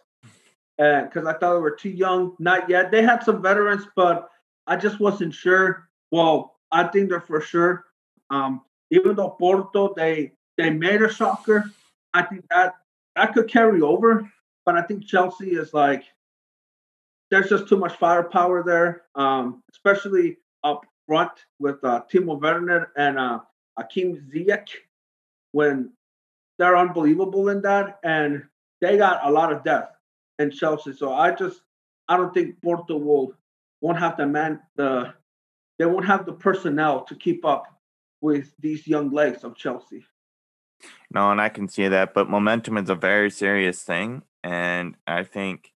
[0.78, 2.34] Because I thought they were too young.
[2.38, 2.90] Not yet.
[2.90, 4.30] They had some veterans, but
[4.66, 5.90] I just wasn't sure.
[6.10, 7.84] Well, I think they're for sure.
[8.30, 11.70] Um, even though Porto they they made a shocker,
[12.14, 12.74] I think that
[13.16, 14.30] that could carry over.
[14.66, 16.04] But I think Chelsea is like
[17.30, 23.18] there's just too much firepower there, um, especially up front with uh, Timo Werner and
[23.18, 23.40] uh,
[23.78, 24.68] Hakim Ziyech
[25.52, 25.92] when
[26.58, 28.44] they're unbelievable in that, and
[28.80, 29.96] they got a lot of depth
[30.38, 30.92] in Chelsea.
[30.92, 31.62] So I just
[32.08, 33.34] I don't think Porto will
[33.80, 35.14] won't have the man the
[35.78, 37.64] they won't have the personnel to keep up
[38.20, 40.04] with these young legs of Chelsea.
[41.10, 44.22] No, and I can see that, but momentum is a very serious thing.
[44.42, 45.72] And I think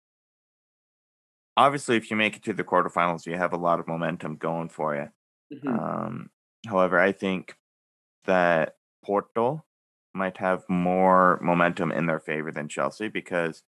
[1.57, 4.69] obviously if you make it to the quarterfinals, you have a lot of momentum going
[4.69, 5.09] for you.
[5.57, 5.79] Mm-hmm.
[5.79, 6.29] Um,
[6.67, 7.55] however, I think
[8.25, 9.63] that Porto
[10.13, 13.63] might have more momentum in their favor than Chelsea because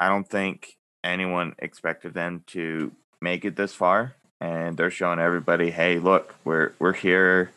[0.00, 5.70] I don't think anyone expected them to make it this far and they're showing everybody,
[5.70, 7.50] "Hey, look, we're we're here.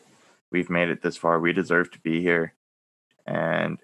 [0.52, 1.40] We've made it this far.
[1.40, 2.54] We deserve to be here."
[3.26, 3.80] And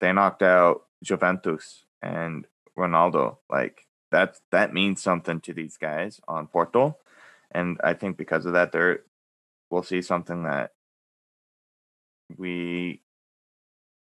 [0.00, 3.38] they knocked out Juventus and Ronaldo.
[3.50, 6.96] Like that that means something to these guys on Porto.
[7.50, 9.00] And I think because of that, they're
[9.70, 10.72] we'll see something that
[12.36, 13.00] we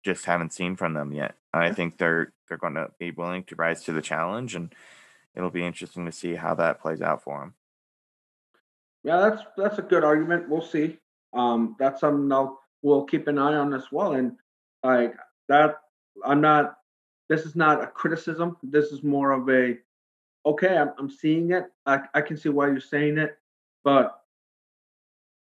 [0.03, 1.35] just haven't seen from them yet.
[1.53, 4.73] I think they're they're going to be willing to rise to the challenge, and
[5.35, 7.53] it'll be interesting to see how that plays out for them.
[9.03, 10.49] Yeah, that's that's a good argument.
[10.49, 10.97] We'll see.
[11.33, 14.13] Um, that's something I'll, we'll keep an eye on as well.
[14.13, 14.33] And
[14.83, 15.15] like
[15.49, 15.75] that,
[16.25, 16.75] I'm not.
[17.29, 18.57] This is not a criticism.
[18.63, 19.77] This is more of a
[20.45, 20.77] okay.
[20.77, 21.65] I'm, I'm seeing it.
[21.85, 23.37] I, I can see why you're saying it,
[23.83, 24.21] but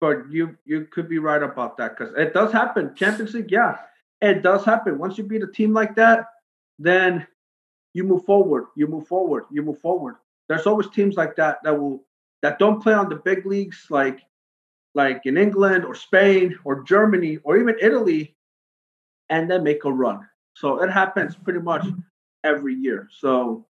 [0.01, 2.95] but you you could be right about that because it does happen.
[2.95, 3.79] Champions League, yeah,
[4.21, 4.99] it does happen.
[4.99, 6.27] Once you beat a team like that,
[6.79, 7.27] then
[7.95, 8.67] you move forward.
[8.77, 9.45] You move forward.
[9.51, 10.17] You move forward.
[10.49, 12.05] There's always teams like that that will
[12.43, 14.21] that don't play on the big leagues like
[14.99, 18.35] like in England or Spain or Germany or even Italy,
[19.31, 20.27] and then make a run.
[20.55, 21.87] So it happens pretty much
[22.43, 23.09] every year.
[23.21, 23.65] So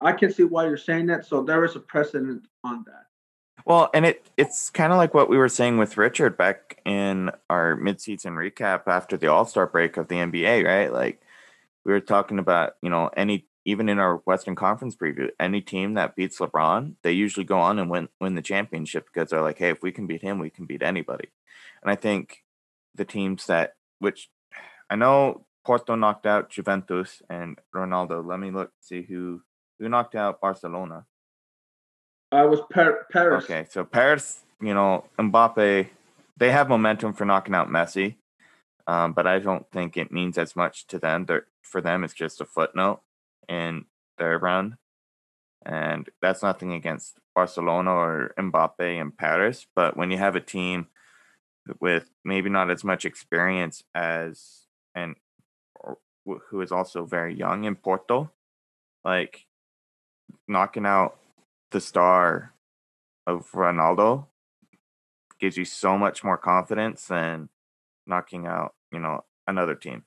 [0.00, 1.26] I can see why you're saying that.
[1.26, 3.06] So there is a precedent on that.
[3.64, 7.32] Well, and it it's kind of like what we were saying with Richard back in
[7.50, 10.92] our midseason recap after the All Star break of the NBA, right?
[10.92, 11.20] Like
[11.84, 15.94] we were talking about, you know, any even in our Western Conference preview, any team
[15.94, 19.58] that beats LeBron, they usually go on and win win the championship because they're like,
[19.58, 21.28] hey, if we can beat him, we can beat anybody.
[21.82, 22.44] And I think
[22.94, 24.30] the teams that which
[24.88, 28.24] I know Porto knocked out Juventus and Ronaldo.
[28.24, 29.42] Let me look see who
[29.80, 31.04] who knocked out Barcelona.
[32.30, 33.44] I was Par- Paris.
[33.44, 35.88] Okay, so Paris, you know, Mbappe,
[36.36, 38.16] they have momentum for knocking out Messi,
[38.86, 41.26] um, but I don't think it means as much to them.
[41.26, 43.00] They're, for them, it's just a footnote
[43.48, 43.84] in
[44.18, 44.76] their run,
[45.64, 49.66] and that's nothing against Barcelona or Mbappe in Paris.
[49.74, 50.88] But when you have a team
[51.80, 55.16] with maybe not as much experience as and
[56.24, 58.32] who is also very young in Porto,
[59.04, 59.46] like
[60.48, 61.18] knocking out
[61.70, 62.52] the star
[63.26, 64.26] of Ronaldo
[65.38, 67.48] gives you so much more confidence than
[68.06, 70.04] knocking out, you know, another team.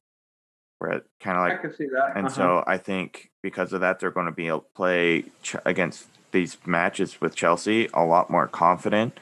[0.80, 2.14] Where it kind of like, I can see that.
[2.16, 2.36] And uh-huh.
[2.36, 6.08] so I think because of that, they're going to be able to play ch- against
[6.32, 9.20] these matches with Chelsea a lot more confident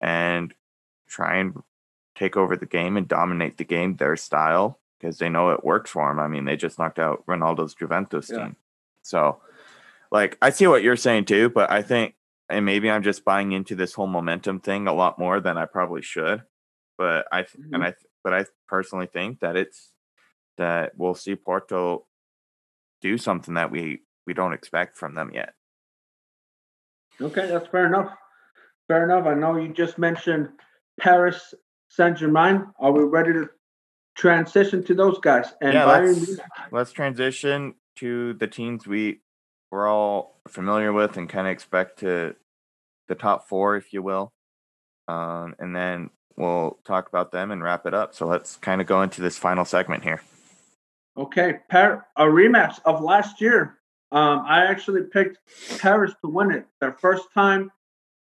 [0.00, 0.54] and
[1.08, 1.62] try and
[2.14, 5.90] take over the game and dominate the game their style because they know it works
[5.90, 6.20] for them.
[6.20, 8.38] I mean, they just knocked out Ronaldo's Juventus yeah.
[8.44, 8.56] team.
[9.02, 9.40] So
[10.10, 12.14] like I see what you're saying too, but I think
[12.48, 15.66] and maybe I'm just buying into this whole momentum thing a lot more than I
[15.66, 16.42] probably should.
[16.98, 17.74] But I mm-hmm.
[17.74, 19.90] and I but I personally think that it's
[20.60, 22.06] that we'll see Porto
[23.00, 25.54] do something that we we don't expect from them yet.
[27.20, 28.12] Okay, that's fair enough.
[28.86, 29.26] Fair enough.
[29.26, 30.50] I know you just mentioned
[31.00, 31.54] Paris
[31.88, 32.66] Saint Germain.
[32.78, 33.48] Are we ready to
[34.16, 35.52] transition to those guys?
[35.60, 36.38] And yeah, let's,
[36.70, 39.20] let's transition to the teams we
[39.70, 42.34] we're all familiar with and kind of expect to
[43.08, 44.32] the top four, if you will.
[45.08, 48.14] Um, and then we'll talk about them and wrap it up.
[48.14, 50.22] So let's kind of go into this final segment here.
[51.16, 53.78] Okay, Par- a rematch of last year.
[54.12, 55.38] Um, I actually picked
[55.78, 56.66] Paris to win it.
[56.80, 57.70] Their first time,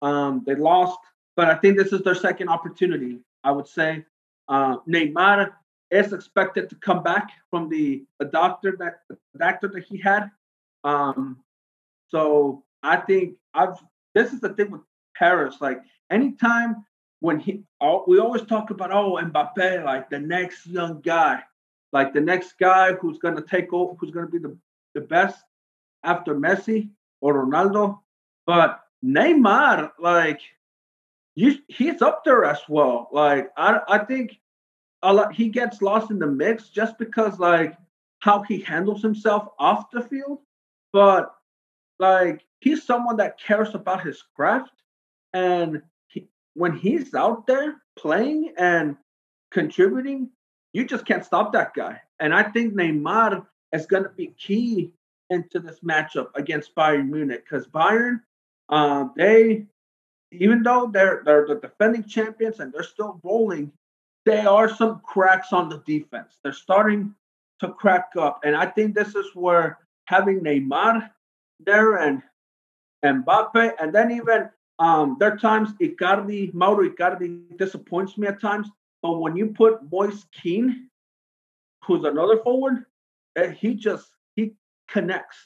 [0.01, 0.99] um, they lost,
[1.37, 3.19] but I think this is their second opportunity.
[3.43, 4.05] I would say
[4.49, 5.53] uh, Neymar
[5.91, 10.31] is expected to come back from the, the doctor that the doctor that he had
[10.85, 11.39] um,
[12.09, 13.79] so I think I've
[14.15, 14.83] this is the thing with
[15.17, 15.57] Paris.
[15.61, 15.81] Like
[16.11, 16.85] anytime
[17.21, 17.65] when he
[18.07, 21.43] we always talk about oh Mbappe, like the next young guy,
[21.93, 24.57] like the next guy who's gonna take over, who's gonna be the,
[24.95, 25.43] the best
[26.05, 26.91] after Messi
[27.21, 27.99] or Ronaldo.
[28.47, 30.41] But Neymar, like
[31.35, 33.09] you, he's up there as well.
[33.13, 34.39] Like I I think
[35.03, 37.77] a lot he gets lost in the mix just because like
[38.21, 40.39] how he handles himself off the field
[40.93, 41.35] but
[41.99, 44.71] like he's someone that cares about his craft
[45.33, 48.97] and he, when he's out there playing and
[49.51, 50.31] contributing
[50.73, 54.93] you just can't stop that guy and i think neymar is going to be key
[55.31, 58.21] into this matchup against bayern munich because bayern
[58.69, 59.65] uh, they
[60.31, 63.71] even though they're they're the defending champions and they're still rolling
[64.25, 66.39] there are some cracks on the defense.
[66.43, 67.15] They're starting
[67.61, 71.11] to crack up, and I think this is where having Neymar
[71.61, 72.23] there and
[73.05, 74.49] Mbappe, and then even
[74.79, 78.69] um, there are times Icardi, Mauro Icardi disappoints me at times.
[79.03, 80.89] But when you put Moise Kean,
[81.85, 82.85] who's another forward,
[83.37, 84.55] eh, he just he
[84.89, 85.37] connects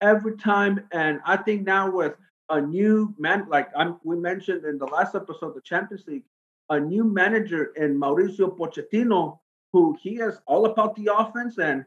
[0.00, 0.86] every time.
[0.92, 2.14] And I think now with
[2.50, 6.24] a new man, like I'm, we mentioned in the last episode the Champions League,
[6.70, 9.38] a new manager in Mauricio Pochettino,
[9.72, 11.84] who he is all about the offense and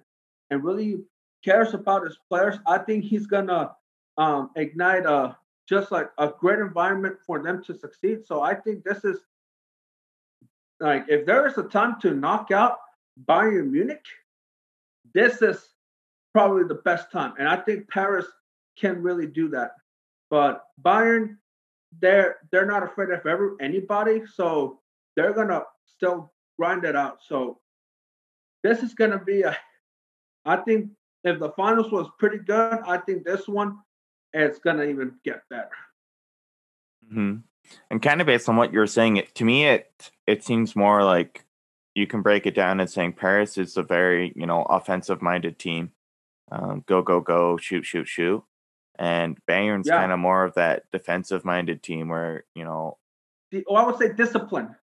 [0.49, 1.01] and really
[1.43, 2.57] cares about his players.
[2.65, 3.75] I think he's gonna
[4.17, 8.25] um, ignite a just like a great environment for them to succeed.
[8.25, 9.25] So I think this is
[10.79, 12.77] like if there is a time to knock out
[13.25, 14.05] Bayern Munich,
[15.13, 15.69] this is
[16.33, 17.33] probably the best time.
[17.39, 18.25] And I think Paris
[18.79, 19.71] can really do that.
[20.29, 21.37] But Bayern,
[21.99, 24.79] they're they're not afraid of ever anybody, so
[25.15, 27.19] they're gonna still grind it out.
[27.27, 27.59] So
[28.63, 29.57] this is gonna be a
[30.45, 30.89] I think
[31.23, 33.79] if the finals was pretty good, I think this one
[34.33, 35.69] is gonna even get better.
[37.05, 37.37] Mm-hmm.
[37.89, 41.03] And kind of based on what you're saying, it to me it it seems more
[41.03, 41.45] like
[41.95, 45.57] you can break it down as saying Paris is a very you know offensive minded
[45.57, 45.91] team,
[46.51, 48.43] um, go go go, shoot shoot shoot,
[48.99, 49.97] and Bayern's yeah.
[49.97, 52.97] kind of more of that defensive minded team where you know.
[53.51, 54.75] The, oh, I would say discipline.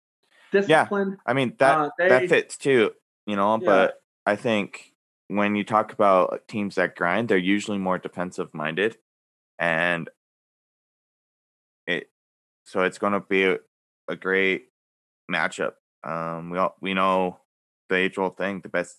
[0.51, 1.11] Discipline.
[1.11, 2.93] Yeah, I mean that uh, they, that fits too,
[3.26, 3.59] you know.
[3.61, 3.66] Yeah.
[3.66, 4.93] But I think
[5.28, 8.97] when you talk about teams that grind, they're usually more defensive minded,
[9.59, 10.09] and
[12.65, 13.59] so it's going to be a,
[14.09, 14.69] a great
[15.31, 15.75] matchup.
[16.03, 17.41] Um, we all we know
[17.89, 18.97] the age old thing: the best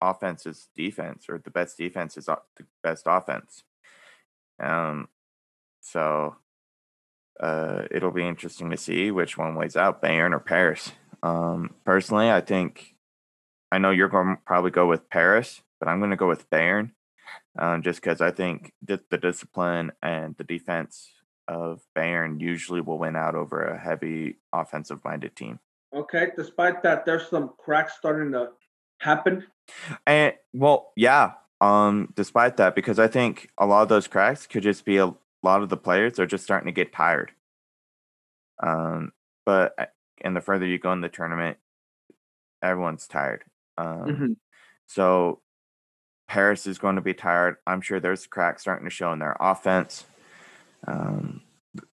[0.00, 2.38] offense is defense, or the best defense is the
[2.82, 3.64] best offense.
[4.60, 5.08] Um,
[5.80, 6.36] so
[7.40, 10.92] uh, it'll be interesting to see which one weighs out, Bayern or Paris.
[11.22, 12.94] Um, personally, I think
[13.70, 16.48] I know you're going to probably go with Paris, but I'm going to go with
[16.50, 16.90] Bayern,
[17.58, 21.10] um, just because I think the, the discipline and the defense
[21.48, 25.58] of Bayern usually will win out over a heavy offensive minded team.
[25.94, 28.50] Okay, despite that, there's some cracks starting to
[28.98, 29.44] happen.
[30.06, 31.32] And well, yeah.
[31.60, 35.14] Um, despite that, because I think a lot of those cracks could just be a
[35.42, 37.30] lot of the players are just starting to get tired.
[38.62, 39.12] Um,
[39.44, 39.86] but uh,
[40.22, 41.58] and the further you go in the tournament,
[42.62, 43.44] everyone's tired.
[43.78, 44.32] Um, mm-hmm.
[44.86, 45.40] so
[46.28, 47.56] Paris is going to be tired.
[47.66, 50.04] I'm sure there's cracks starting to show in their offense.
[50.86, 51.42] Um,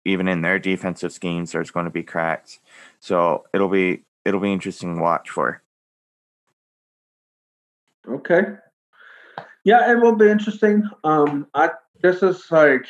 [0.05, 2.59] even in their defensive schemes, there's going to be cracks.
[3.01, 5.62] So it'll be it'll be interesting to watch for.
[8.09, 8.43] Okay.
[9.64, 10.89] Yeah, it will be interesting.
[11.05, 11.70] Um, I
[12.03, 12.86] this is like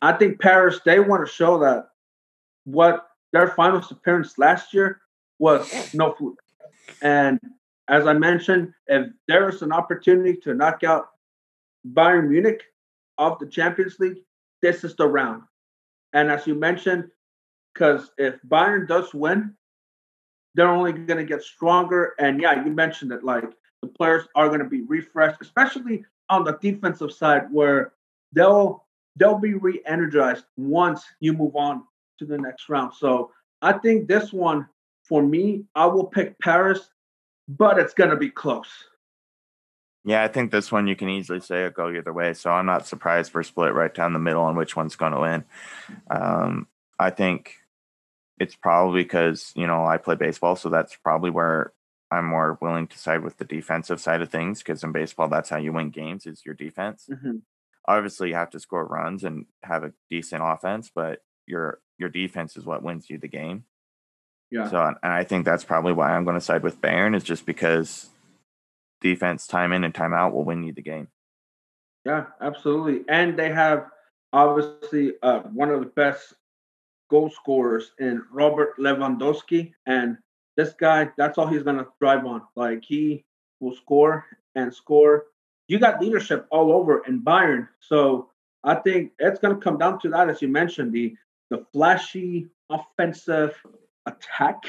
[0.00, 1.88] I think Paris they want to show that
[2.64, 5.00] what their finals appearance last year
[5.38, 6.42] was no fluke.
[7.02, 7.40] And
[7.88, 11.08] as I mentioned, if there is an opportunity to knock out
[11.86, 12.62] Bayern Munich
[13.18, 14.18] of the Champions League,
[14.62, 15.42] this is the round.
[16.12, 17.08] And as you mentioned,
[17.72, 19.54] because if Bayern does win,
[20.54, 22.14] they're only going to get stronger.
[22.18, 23.44] And yeah, you mentioned it like
[23.80, 27.92] the players are going to be refreshed, especially on the defensive side where
[28.32, 28.86] they'll
[29.16, 31.82] they'll be re-energized once you move on
[32.18, 32.92] to the next round.
[32.94, 34.66] So I think this one
[35.04, 36.90] for me, I will pick Paris,
[37.48, 38.70] but it's going to be close.
[40.04, 42.34] Yeah, I think this one you can easily say it go either way.
[42.34, 45.20] So I'm not surprised we're split right down the middle on which one's going to
[45.20, 45.44] win.
[46.10, 46.66] Um,
[46.98, 47.56] I think
[48.38, 51.72] it's probably because you know I play baseball, so that's probably where
[52.10, 54.58] I'm more willing to side with the defensive side of things.
[54.58, 57.06] Because in baseball, that's how you win games is your defense.
[57.10, 57.36] Mm-hmm.
[57.86, 62.56] Obviously, you have to score runs and have a decent offense, but your your defense
[62.56, 63.64] is what wins you the game.
[64.50, 64.68] Yeah.
[64.68, 67.46] So, and I think that's probably why I'm going to side with Bayern is just
[67.46, 68.10] because
[69.02, 71.08] defense time in and time out will win you the game.
[72.04, 73.04] Yeah, absolutely.
[73.08, 73.86] And they have
[74.32, 76.34] obviously uh, one of the best
[77.10, 79.72] goal scorers in Robert Lewandowski.
[79.86, 80.16] And
[80.56, 82.42] this guy, that's all he's going to drive on.
[82.56, 83.24] Like he
[83.60, 84.24] will score
[84.54, 85.26] and score.
[85.68, 87.68] You got leadership all over in Bayern.
[87.80, 88.30] So
[88.64, 91.14] I think it's going to come down to that, as you mentioned, the
[91.50, 93.54] the flashy offensive
[94.06, 94.62] attack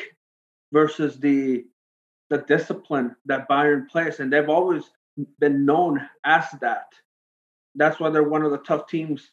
[0.73, 1.65] versus the
[2.29, 4.83] the discipline that Bayern plays, and they've always
[5.39, 6.87] been known as that.
[7.75, 9.31] That's why they're one of the tough teams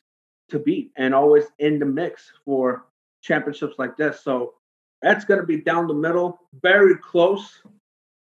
[0.50, 2.86] to beat and always in the mix for
[3.22, 4.20] championships like this.
[4.22, 4.54] So
[5.02, 7.62] that's going to be down the middle, very close,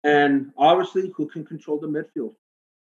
[0.03, 2.33] and obviously who can control the midfield.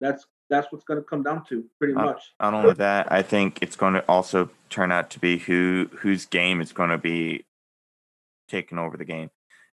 [0.00, 2.34] That's that's what's going to come down to pretty uh, much.
[2.40, 6.26] Not only that, I think it's going to also turn out to be who whose
[6.26, 7.46] game is going to be
[8.48, 9.30] taking over the game.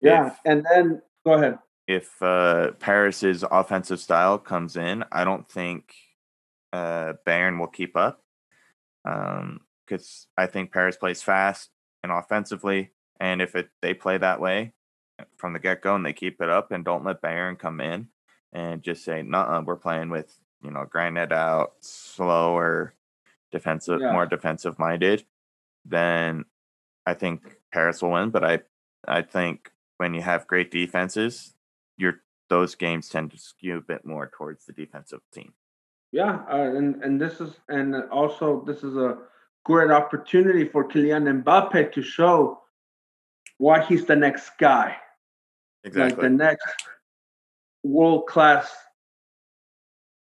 [0.02, 1.58] Yeah, if, and then Go ahead.
[1.88, 5.94] If uh, Paris's offensive style comes in, I don't think
[6.74, 8.22] uh, Bayern will keep up.
[9.04, 11.70] Because um, I think Paris plays fast
[12.04, 14.74] and offensively, and if it they play that way
[15.38, 18.08] from the get go and they keep it up and don't let Bayern come in
[18.54, 22.94] and just say, "No, we're playing with you know grinded out, slower,
[23.52, 24.12] defensive, yeah.
[24.12, 25.26] more defensive minded,"
[25.86, 26.46] then
[27.06, 28.30] I think Paris will win.
[28.30, 28.60] But I
[29.08, 31.55] I think when you have great defenses,
[31.98, 35.54] your those games tend to skew a bit more towards the defensive team.
[36.12, 39.18] Yeah, uh, and and this is and also this is a
[39.64, 42.62] great opportunity for Kylian Mbappe to show
[43.58, 44.96] why he's the next guy,
[45.84, 46.84] exactly like the next
[47.84, 48.72] world class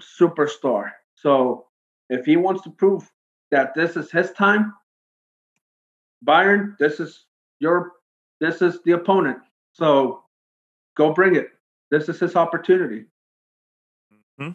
[0.02, 0.92] superstar.
[1.16, 1.66] So
[2.10, 3.10] if he wants to prove
[3.52, 4.74] that this is his time,
[6.26, 7.26] Bayern, this is
[7.60, 7.94] your
[8.40, 9.40] this is the opponent.
[9.74, 10.25] So
[10.96, 11.50] go bring it.
[11.92, 13.06] This is his opportunity.
[14.40, 14.52] Mm-hmm.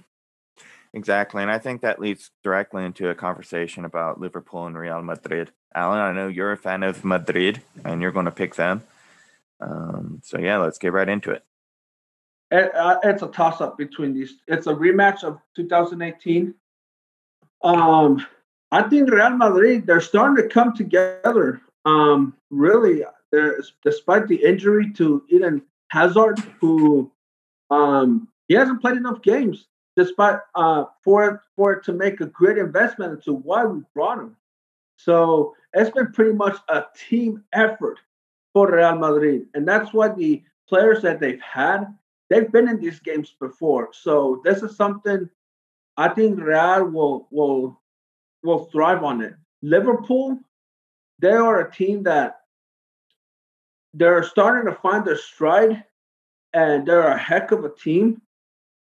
[0.92, 1.42] Exactly.
[1.42, 5.52] And I think that leads directly into a conversation about Liverpool and Real Madrid.
[5.74, 8.82] Alan, I know you're a fan of Madrid and you're going to pick them.
[9.60, 11.44] Um, so, yeah, let's get right into it.
[12.50, 14.38] it uh, it's a toss up between these.
[14.48, 16.54] It's a rematch of 2018.
[17.62, 18.26] Um,
[18.72, 21.60] I think Real Madrid, they're starting to come together.
[21.84, 23.04] Um, really,
[23.84, 27.10] despite the injury to Eden Hazard, who
[27.70, 29.66] um, he hasn't played enough games,
[29.96, 34.36] despite uh, for for to make a great investment into why we brought him.
[34.96, 37.98] So it's been pretty much a team effort
[38.52, 41.86] for Real Madrid, and that's why the players that they've had,
[42.28, 43.90] they've been in these games before.
[43.92, 45.28] So this is something
[45.96, 47.80] I think Real will will
[48.42, 49.34] will thrive on it.
[49.62, 50.38] Liverpool,
[51.18, 52.39] they are a team that
[53.94, 55.84] they're starting to find their stride
[56.52, 58.20] and they're a heck of a team.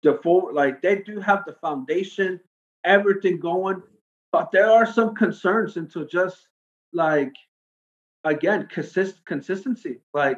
[0.03, 2.39] The full, like they do have the foundation,
[2.83, 3.81] everything going,
[4.31, 6.47] but there are some concerns into just
[6.93, 7.33] like
[8.23, 9.99] again consist consistency.
[10.13, 10.37] Like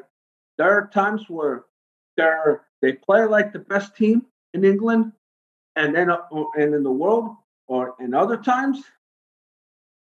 [0.57, 1.65] there are times where
[2.15, 5.11] they're they play like the best team in England,
[5.75, 6.19] and then uh,
[6.55, 7.35] and in the world,
[7.67, 8.83] or in other times,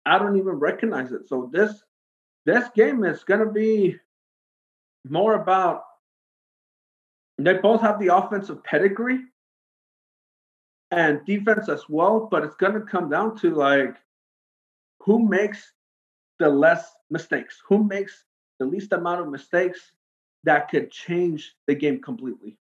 [0.06, 1.28] I don't even recognize it.
[1.28, 1.82] So this
[2.46, 3.98] this game is going to be
[5.08, 5.82] more about
[7.38, 9.20] they both have the offensive pedigree
[10.90, 13.96] and defense as well, but it's going to come down to like
[15.00, 15.72] who makes
[16.38, 18.24] the less mistakes, who makes
[18.58, 19.92] the least amount of mistakes
[20.44, 22.56] that could change the game completely.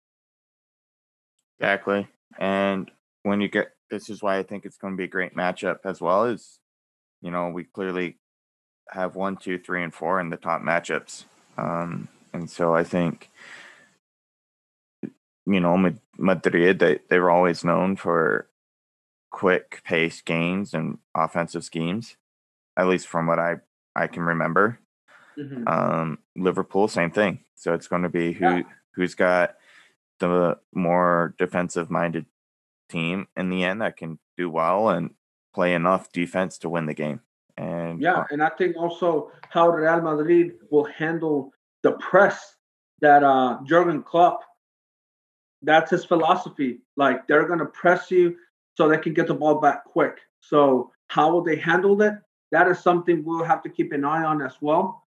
[1.60, 2.08] Exactly.
[2.38, 2.90] And
[3.24, 5.80] when you get this is why I think it's going to be a great matchup
[5.84, 6.60] as well as
[7.22, 8.18] you know, we clearly
[8.92, 11.26] have one, two, three, and four in the top matchups.
[11.58, 13.30] Um, and so I think,
[15.46, 18.48] you know, Madrid, they, they were always known for
[19.32, 22.18] quick pace games and offensive schemes,
[22.78, 23.58] at least from what I,
[23.96, 24.80] I can remember.
[25.38, 25.68] Mm-hmm.
[25.68, 27.40] Um, Liverpool, same thing.
[27.56, 28.62] So it's going to be who yeah.
[28.94, 29.56] who's got
[30.20, 32.26] the more defensive minded
[32.90, 35.12] team in the end that can do well and
[35.54, 37.22] play enough defense to win the game.
[37.58, 41.54] And yeah, and I think also how Real Madrid will handle
[41.84, 42.56] the press
[43.02, 44.44] that uh Jurgen Klopp
[45.62, 46.80] that's his philosophy.
[46.96, 48.36] Like they're gonna press you
[48.76, 50.20] so they can get the ball back quick.
[50.40, 52.14] So how will they handle it?
[52.52, 55.06] That is something we'll have to keep an eye on as well.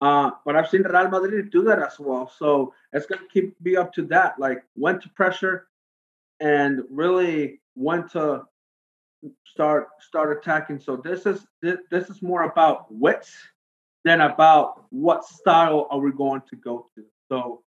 [0.00, 2.30] Uh, but I've seen Real Madrid do that as well.
[2.38, 5.68] So it's gonna keep be up to that, like when to pressure
[6.40, 8.44] and really when to
[9.44, 10.80] start start attacking.
[10.80, 13.32] So this is this, this is more about wits
[14.04, 17.04] than about what style are we going to go to.
[17.30, 17.62] So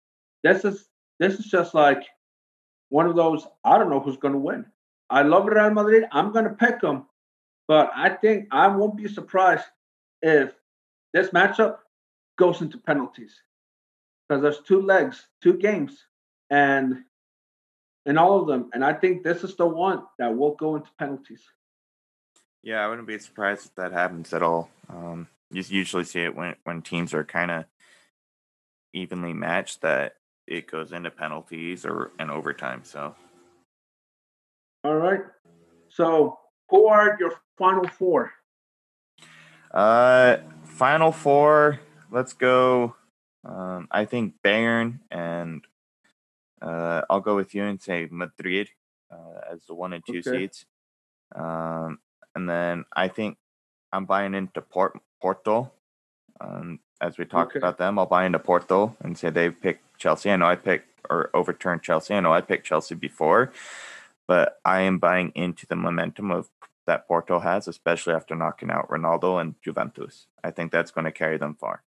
[0.43, 0.87] this is
[1.19, 2.03] this is just like
[2.89, 3.45] one of those.
[3.63, 4.65] I don't know who's going to win.
[5.09, 6.05] I love Real Madrid.
[6.11, 7.05] I'm going to pick them,
[7.67, 9.65] but I think I won't be surprised
[10.21, 10.51] if
[11.13, 11.77] this matchup
[12.37, 13.39] goes into penalties
[14.27, 16.05] because there's two legs, two games,
[16.49, 17.03] and
[18.05, 18.69] in all of them.
[18.73, 21.43] And I think this is the one that will go into penalties.
[22.63, 24.69] Yeah, I wouldn't be surprised if that happens at all.
[24.89, 27.65] Um, you usually see it when when teams are kind of
[28.93, 30.15] evenly matched that
[30.47, 32.81] it goes into penalties or an overtime.
[32.83, 33.15] So,
[34.83, 35.21] all right.
[35.89, 36.39] So,
[36.69, 38.33] who are your final four?
[39.71, 41.79] Uh, final four.
[42.11, 42.95] Let's go.
[43.45, 45.63] Um, I think Bayern and
[46.61, 48.69] uh, I'll go with you and say Madrid
[49.11, 50.31] uh, as the one and two okay.
[50.31, 50.65] seeds.
[51.35, 51.99] Um,
[52.35, 53.37] and then I think
[53.91, 55.71] I'm buying into Port- Porto.
[56.41, 57.59] Um, as we talked okay.
[57.59, 60.29] about them, I'll buy into Porto and say they've picked Chelsea.
[60.29, 62.13] I know I picked or overturned Chelsea.
[62.13, 63.53] I know I picked Chelsea before,
[64.27, 66.49] but I am buying into the momentum of
[66.87, 70.27] that Porto has, especially after knocking out Ronaldo and Juventus.
[70.43, 71.83] I think that's going to carry them far.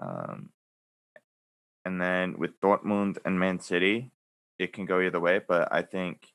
[0.00, 0.50] Um,
[1.84, 4.10] and then with Dortmund and Man City,
[4.58, 6.32] it can go either way, but I think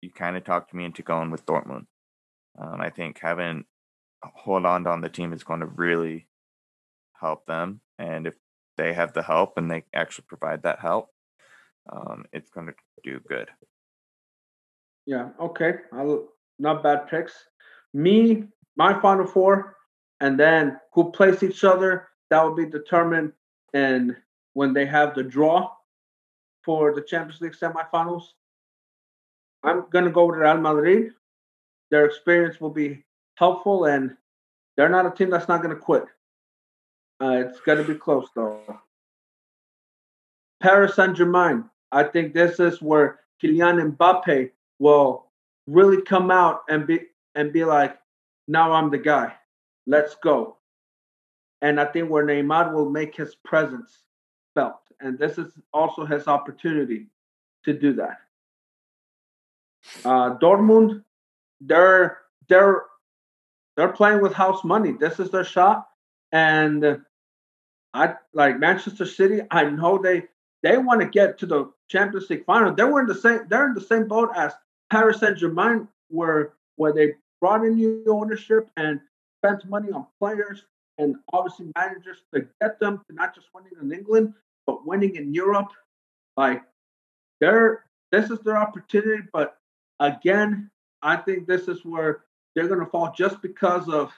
[0.00, 1.86] you kind of talked me into going with Dortmund.
[2.58, 3.66] Um, I think having
[4.24, 6.26] Haaland on the team is going to really
[7.12, 7.80] help them.
[7.98, 8.34] And if
[8.76, 11.10] they have the help and they actually provide that help,
[11.90, 13.48] um, it's going to do good.
[15.06, 15.30] Yeah.
[15.40, 15.74] Okay.
[15.92, 17.32] I'll, not bad picks.
[17.94, 18.44] Me,
[18.76, 19.76] my final four,
[20.20, 22.08] and then who plays each other.
[22.30, 23.32] That will be determined
[23.72, 24.14] and
[24.52, 25.70] when they have the draw
[26.62, 28.24] for the Champions League semifinals.
[29.62, 31.12] I'm gonna go with Real Madrid.
[31.90, 33.04] Their experience will be
[33.38, 34.16] helpful, and
[34.76, 36.04] they're not a team that's not gonna quit.
[37.20, 38.60] Uh, it's gonna be close though.
[40.60, 41.64] Paris Saint Germain.
[41.92, 45.26] I think this is where Kylian Mbappe will
[45.66, 47.00] really come out and be
[47.34, 47.96] and be like,
[48.48, 49.34] now I'm the guy.
[49.86, 50.56] Let's go.
[51.62, 54.02] And I think where Neymar will make his presence
[54.54, 54.80] felt.
[55.00, 57.06] And this is also his opportunity
[57.64, 58.18] to do that.
[60.04, 61.02] Uh, Dortmund,
[61.60, 62.18] they're
[62.48, 62.82] they're
[63.78, 64.90] they're playing with house money.
[64.90, 65.86] This is their shot,
[66.32, 67.00] and
[67.94, 69.40] I like Manchester City.
[69.52, 70.24] I know they
[70.64, 72.74] they want to get to the Champions League final.
[72.74, 74.52] They were in the same they're in the same boat as
[74.90, 79.00] Paris Saint Germain were where they brought in new ownership and
[79.40, 80.64] spent money on players
[80.98, 84.34] and obviously managers to get them to not just winning in England,
[84.66, 85.68] but winning in Europe.
[86.36, 86.64] Like
[87.40, 89.56] they're this is their opportunity, but
[90.00, 90.68] again,
[91.00, 92.24] I think this is where
[92.58, 94.12] they're gonna fall just because of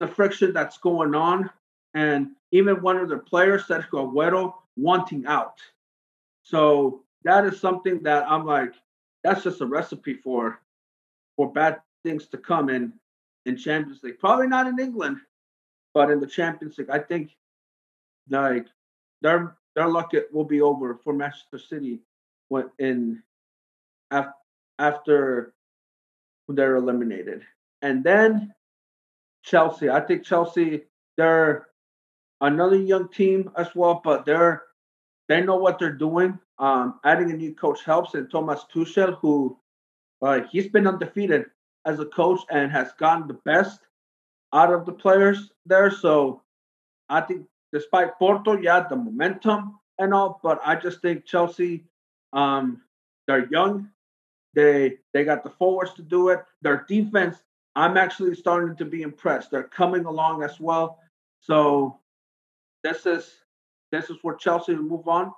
[0.00, 1.48] the friction that's going on.
[1.94, 5.58] And even one of their players, Sergio Aguero, wanting out.
[6.42, 8.74] So that is something that I'm like,
[9.22, 10.60] that's just a recipe for
[11.36, 12.92] for bad things to come in
[13.46, 14.18] in Champions League.
[14.18, 15.18] Probably not in England,
[15.94, 17.36] but in the Champions League, I think
[18.28, 18.66] like
[19.22, 22.00] their their luck it will be over for Manchester City
[22.48, 23.22] when in
[24.10, 24.34] after
[24.78, 25.54] after
[26.48, 27.42] they're eliminated,
[27.82, 28.52] and then
[29.44, 29.88] Chelsea.
[29.88, 30.82] I think Chelsea
[31.16, 31.66] they're
[32.40, 34.62] another young team as well, but they're
[35.28, 36.38] they know what they're doing.
[36.58, 39.58] Um, adding a new coach helps, and Thomas Tuchel, who
[40.22, 41.46] uh, he's been undefeated
[41.86, 43.80] as a coach and has gotten the best
[44.52, 45.90] out of the players there.
[45.90, 46.42] So
[47.08, 51.84] I think, despite Porto, yeah, the momentum and all, but I just think Chelsea,
[52.32, 52.82] um,
[53.26, 53.88] they're young.
[54.54, 56.40] They they got the forwards to do it.
[56.62, 57.36] Their defense,
[57.80, 59.50] I'm actually starting to be impressed.
[59.50, 60.98] They're coming along as well.
[61.40, 61.98] So
[62.84, 63.24] this is
[63.90, 65.32] this is where Chelsea will move on.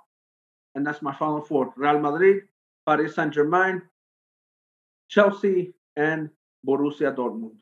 [0.75, 1.73] And that's my final four.
[1.77, 2.43] Real Madrid,
[2.85, 3.81] Paris Saint Germain,
[5.07, 6.29] Chelsea, and
[6.67, 7.59] Borussia Dortmund.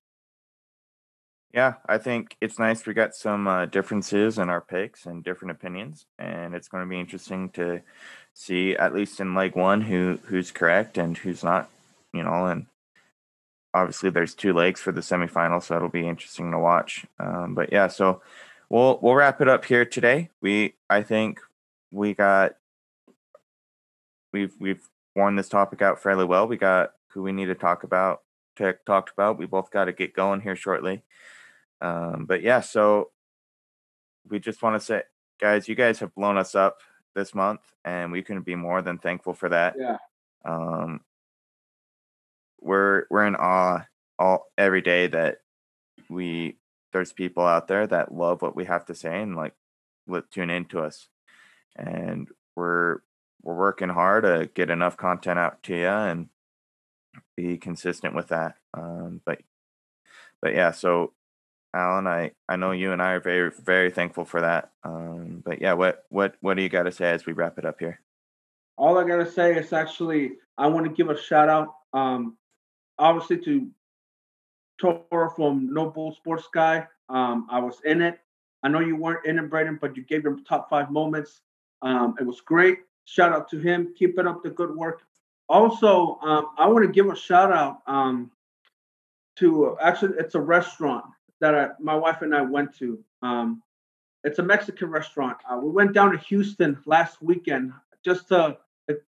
[1.54, 5.52] Yeah, I think it's nice we got some uh, differences in our picks and different
[5.52, 7.82] opinions, and it's going to be interesting to
[8.34, 11.70] see, at least in leg one, who who's correct and who's not.
[12.14, 12.66] You know, and
[13.74, 17.06] obviously there's two legs for the semifinal, so it'll be interesting to watch.
[17.20, 18.22] Um, but yeah, so
[18.70, 20.30] we'll we'll wrap it up here today.
[20.42, 21.40] We I think
[21.92, 22.56] we got
[24.34, 26.48] we've we've worn this topic out fairly well.
[26.48, 28.22] We got who we need to talk about
[28.58, 29.38] to, talked about.
[29.38, 31.04] We both got to get going here shortly.
[31.82, 33.10] Um, but yeah, so
[34.30, 35.04] we just want to say,
[35.40, 36.80] guys, you guys have blown us up
[37.16, 39.76] this month, and we couldn't be more than thankful for that.
[39.78, 39.98] Yeah.
[40.46, 41.02] Um,
[42.62, 43.86] we're we're in awe
[44.20, 45.40] all every day that
[46.10, 46.58] we
[46.94, 49.54] there's people out there that love what we have to say and like
[50.08, 51.08] let tune into us,
[51.76, 53.00] and we're
[53.44, 56.30] we're working hard to get enough content out to you and
[57.36, 58.56] be consistent with that.
[58.74, 59.40] Um, but
[60.42, 61.14] but yeah, so
[61.74, 64.72] Alan, I I know you and I are very very thankful for that.
[64.84, 67.66] Um, but yeah, what what what do you got to say as we wrap it
[67.66, 68.00] up here?
[68.78, 72.38] All I gotta say is actually I want to give a shout out, um,
[73.00, 73.70] obviously to
[74.80, 76.88] Toro from No Bull Sports Guy.
[77.10, 78.20] Um, I was in it.
[78.64, 81.42] I know you weren't in it, Braden, but you gave your top five moments.
[81.82, 82.80] Um, it was great.
[83.06, 83.94] Shout out to him.
[83.98, 85.02] Keeping up the good work.
[85.50, 88.32] Also, um, I want to give a shout out um,
[89.38, 91.06] to actually, it's a restaurant
[91.42, 93.04] that I, my wife and I went to.
[93.22, 93.62] Um,
[94.24, 95.38] it's a Mexican restaurant.
[95.50, 97.74] Uh, we went down to Houston last weekend
[98.06, 98.58] just to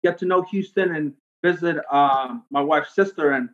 [0.04, 1.14] get to know Houston and
[1.44, 3.50] visit uh, my wife's sister and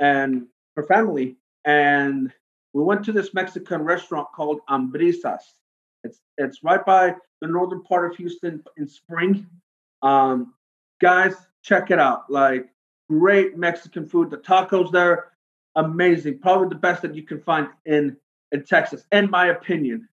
[0.00, 1.36] and her family.
[1.64, 2.32] And
[2.72, 5.42] we went to this Mexican restaurant called Ambrisas.
[6.02, 9.46] It's it's right by the northern part of Houston in spring.
[10.02, 10.54] Um,
[11.00, 12.30] guys, check it out.
[12.30, 12.68] Like
[13.08, 14.30] great Mexican food.
[14.30, 15.32] The tacos there,
[15.76, 16.40] amazing.
[16.40, 18.16] Probably the best that you can find in
[18.52, 20.08] in Texas, in my opinion.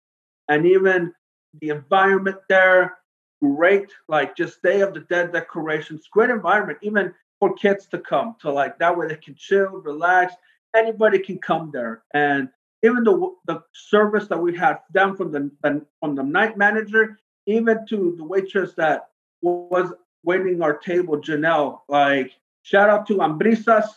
[0.49, 1.12] And even
[1.61, 2.99] the environment there,
[3.43, 3.91] great.
[4.09, 8.51] Like just Day of the Dead decorations, great environment, even for kids to come to
[8.51, 10.34] like that way they can chill, relax.
[10.74, 12.49] Anybody can come there, and
[12.82, 17.18] even the the service that we had down from the, the from the night manager,
[17.47, 19.09] even to the waitress that
[19.41, 19.93] was
[20.24, 21.80] waiting our table, Janelle.
[21.89, 22.32] Like
[22.62, 23.89] shout out to Ambrisas.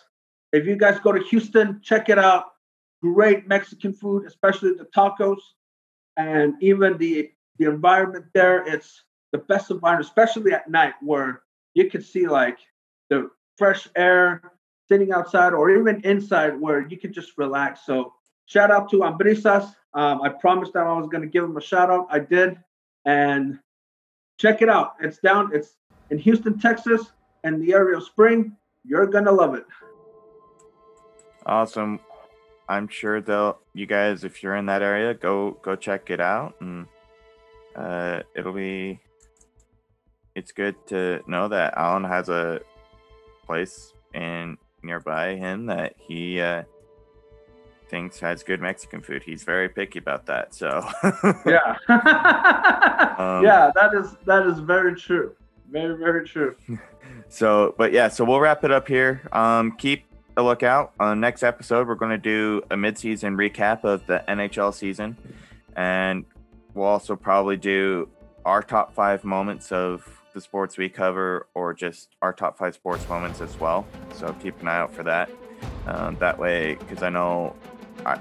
[0.54, 2.46] If you guys go to Houston, check it out.
[3.02, 5.40] Great Mexican food, especially the tacos,
[6.18, 8.66] and even the the environment there.
[8.66, 11.42] It's the best environment, especially at night, where
[11.74, 12.58] you can see like
[13.12, 14.42] the fresh air
[14.90, 17.86] sitting outside or even inside where you can just relax.
[17.86, 18.14] So
[18.46, 19.66] shout out to Ambrisas.
[19.94, 22.08] Um, I promised that I was going to give him a shout out.
[22.10, 22.58] I did.
[23.06, 23.60] And
[24.40, 24.94] check it out.
[25.02, 25.76] It's down, it's
[26.10, 27.12] in Houston, Texas,
[27.44, 28.56] and the area of Spring.
[28.86, 29.66] You're going to love it.
[31.46, 32.00] Awesome.
[32.70, 36.56] I'm sure they'll, you guys, if you're in that area, go, go check it out.
[36.62, 36.86] And
[37.76, 39.00] uh, it'll be,
[40.36, 42.62] it's good to know that Alan has a
[43.52, 46.64] place in nearby him that he uh,
[47.90, 49.24] thinks has good Mexican food.
[49.24, 50.56] He's very picky about that.
[50.56, 50.68] So
[51.46, 51.76] yeah,
[53.20, 55.36] um, yeah, that is that is very true.
[55.70, 56.56] Very very true.
[57.28, 59.28] So, but yeah, so we'll wrap it up here.
[59.32, 60.06] Um, keep
[60.38, 61.88] a lookout on the next episode.
[61.88, 65.18] We're going to do a midseason recap of the NHL season,
[65.76, 66.24] and
[66.74, 68.08] we'll also probably do
[68.46, 73.08] our top five moments of the sports we cover or just our top five sports
[73.08, 73.86] moments as well.
[74.14, 75.30] So keep an eye out for that.
[75.86, 77.56] Um, that way, because I know,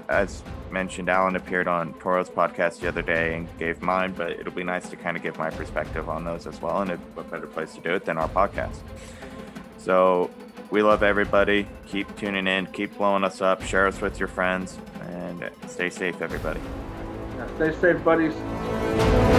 [0.09, 4.53] as mentioned, Alan appeared on Toro's podcast the other day and gave mine, but it'll
[4.53, 6.81] be nice to kind of give my perspective on those as well.
[6.81, 8.77] And a better place to do it than our podcast.
[9.77, 10.29] So
[10.69, 11.67] we love everybody.
[11.87, 16.21] Keep tuning in, keep blowing us up, share us with your friends, and stay safe,
[16.21, 16.61] everybody.
[17.37, 19.30] Yeah, stay safe, buddies.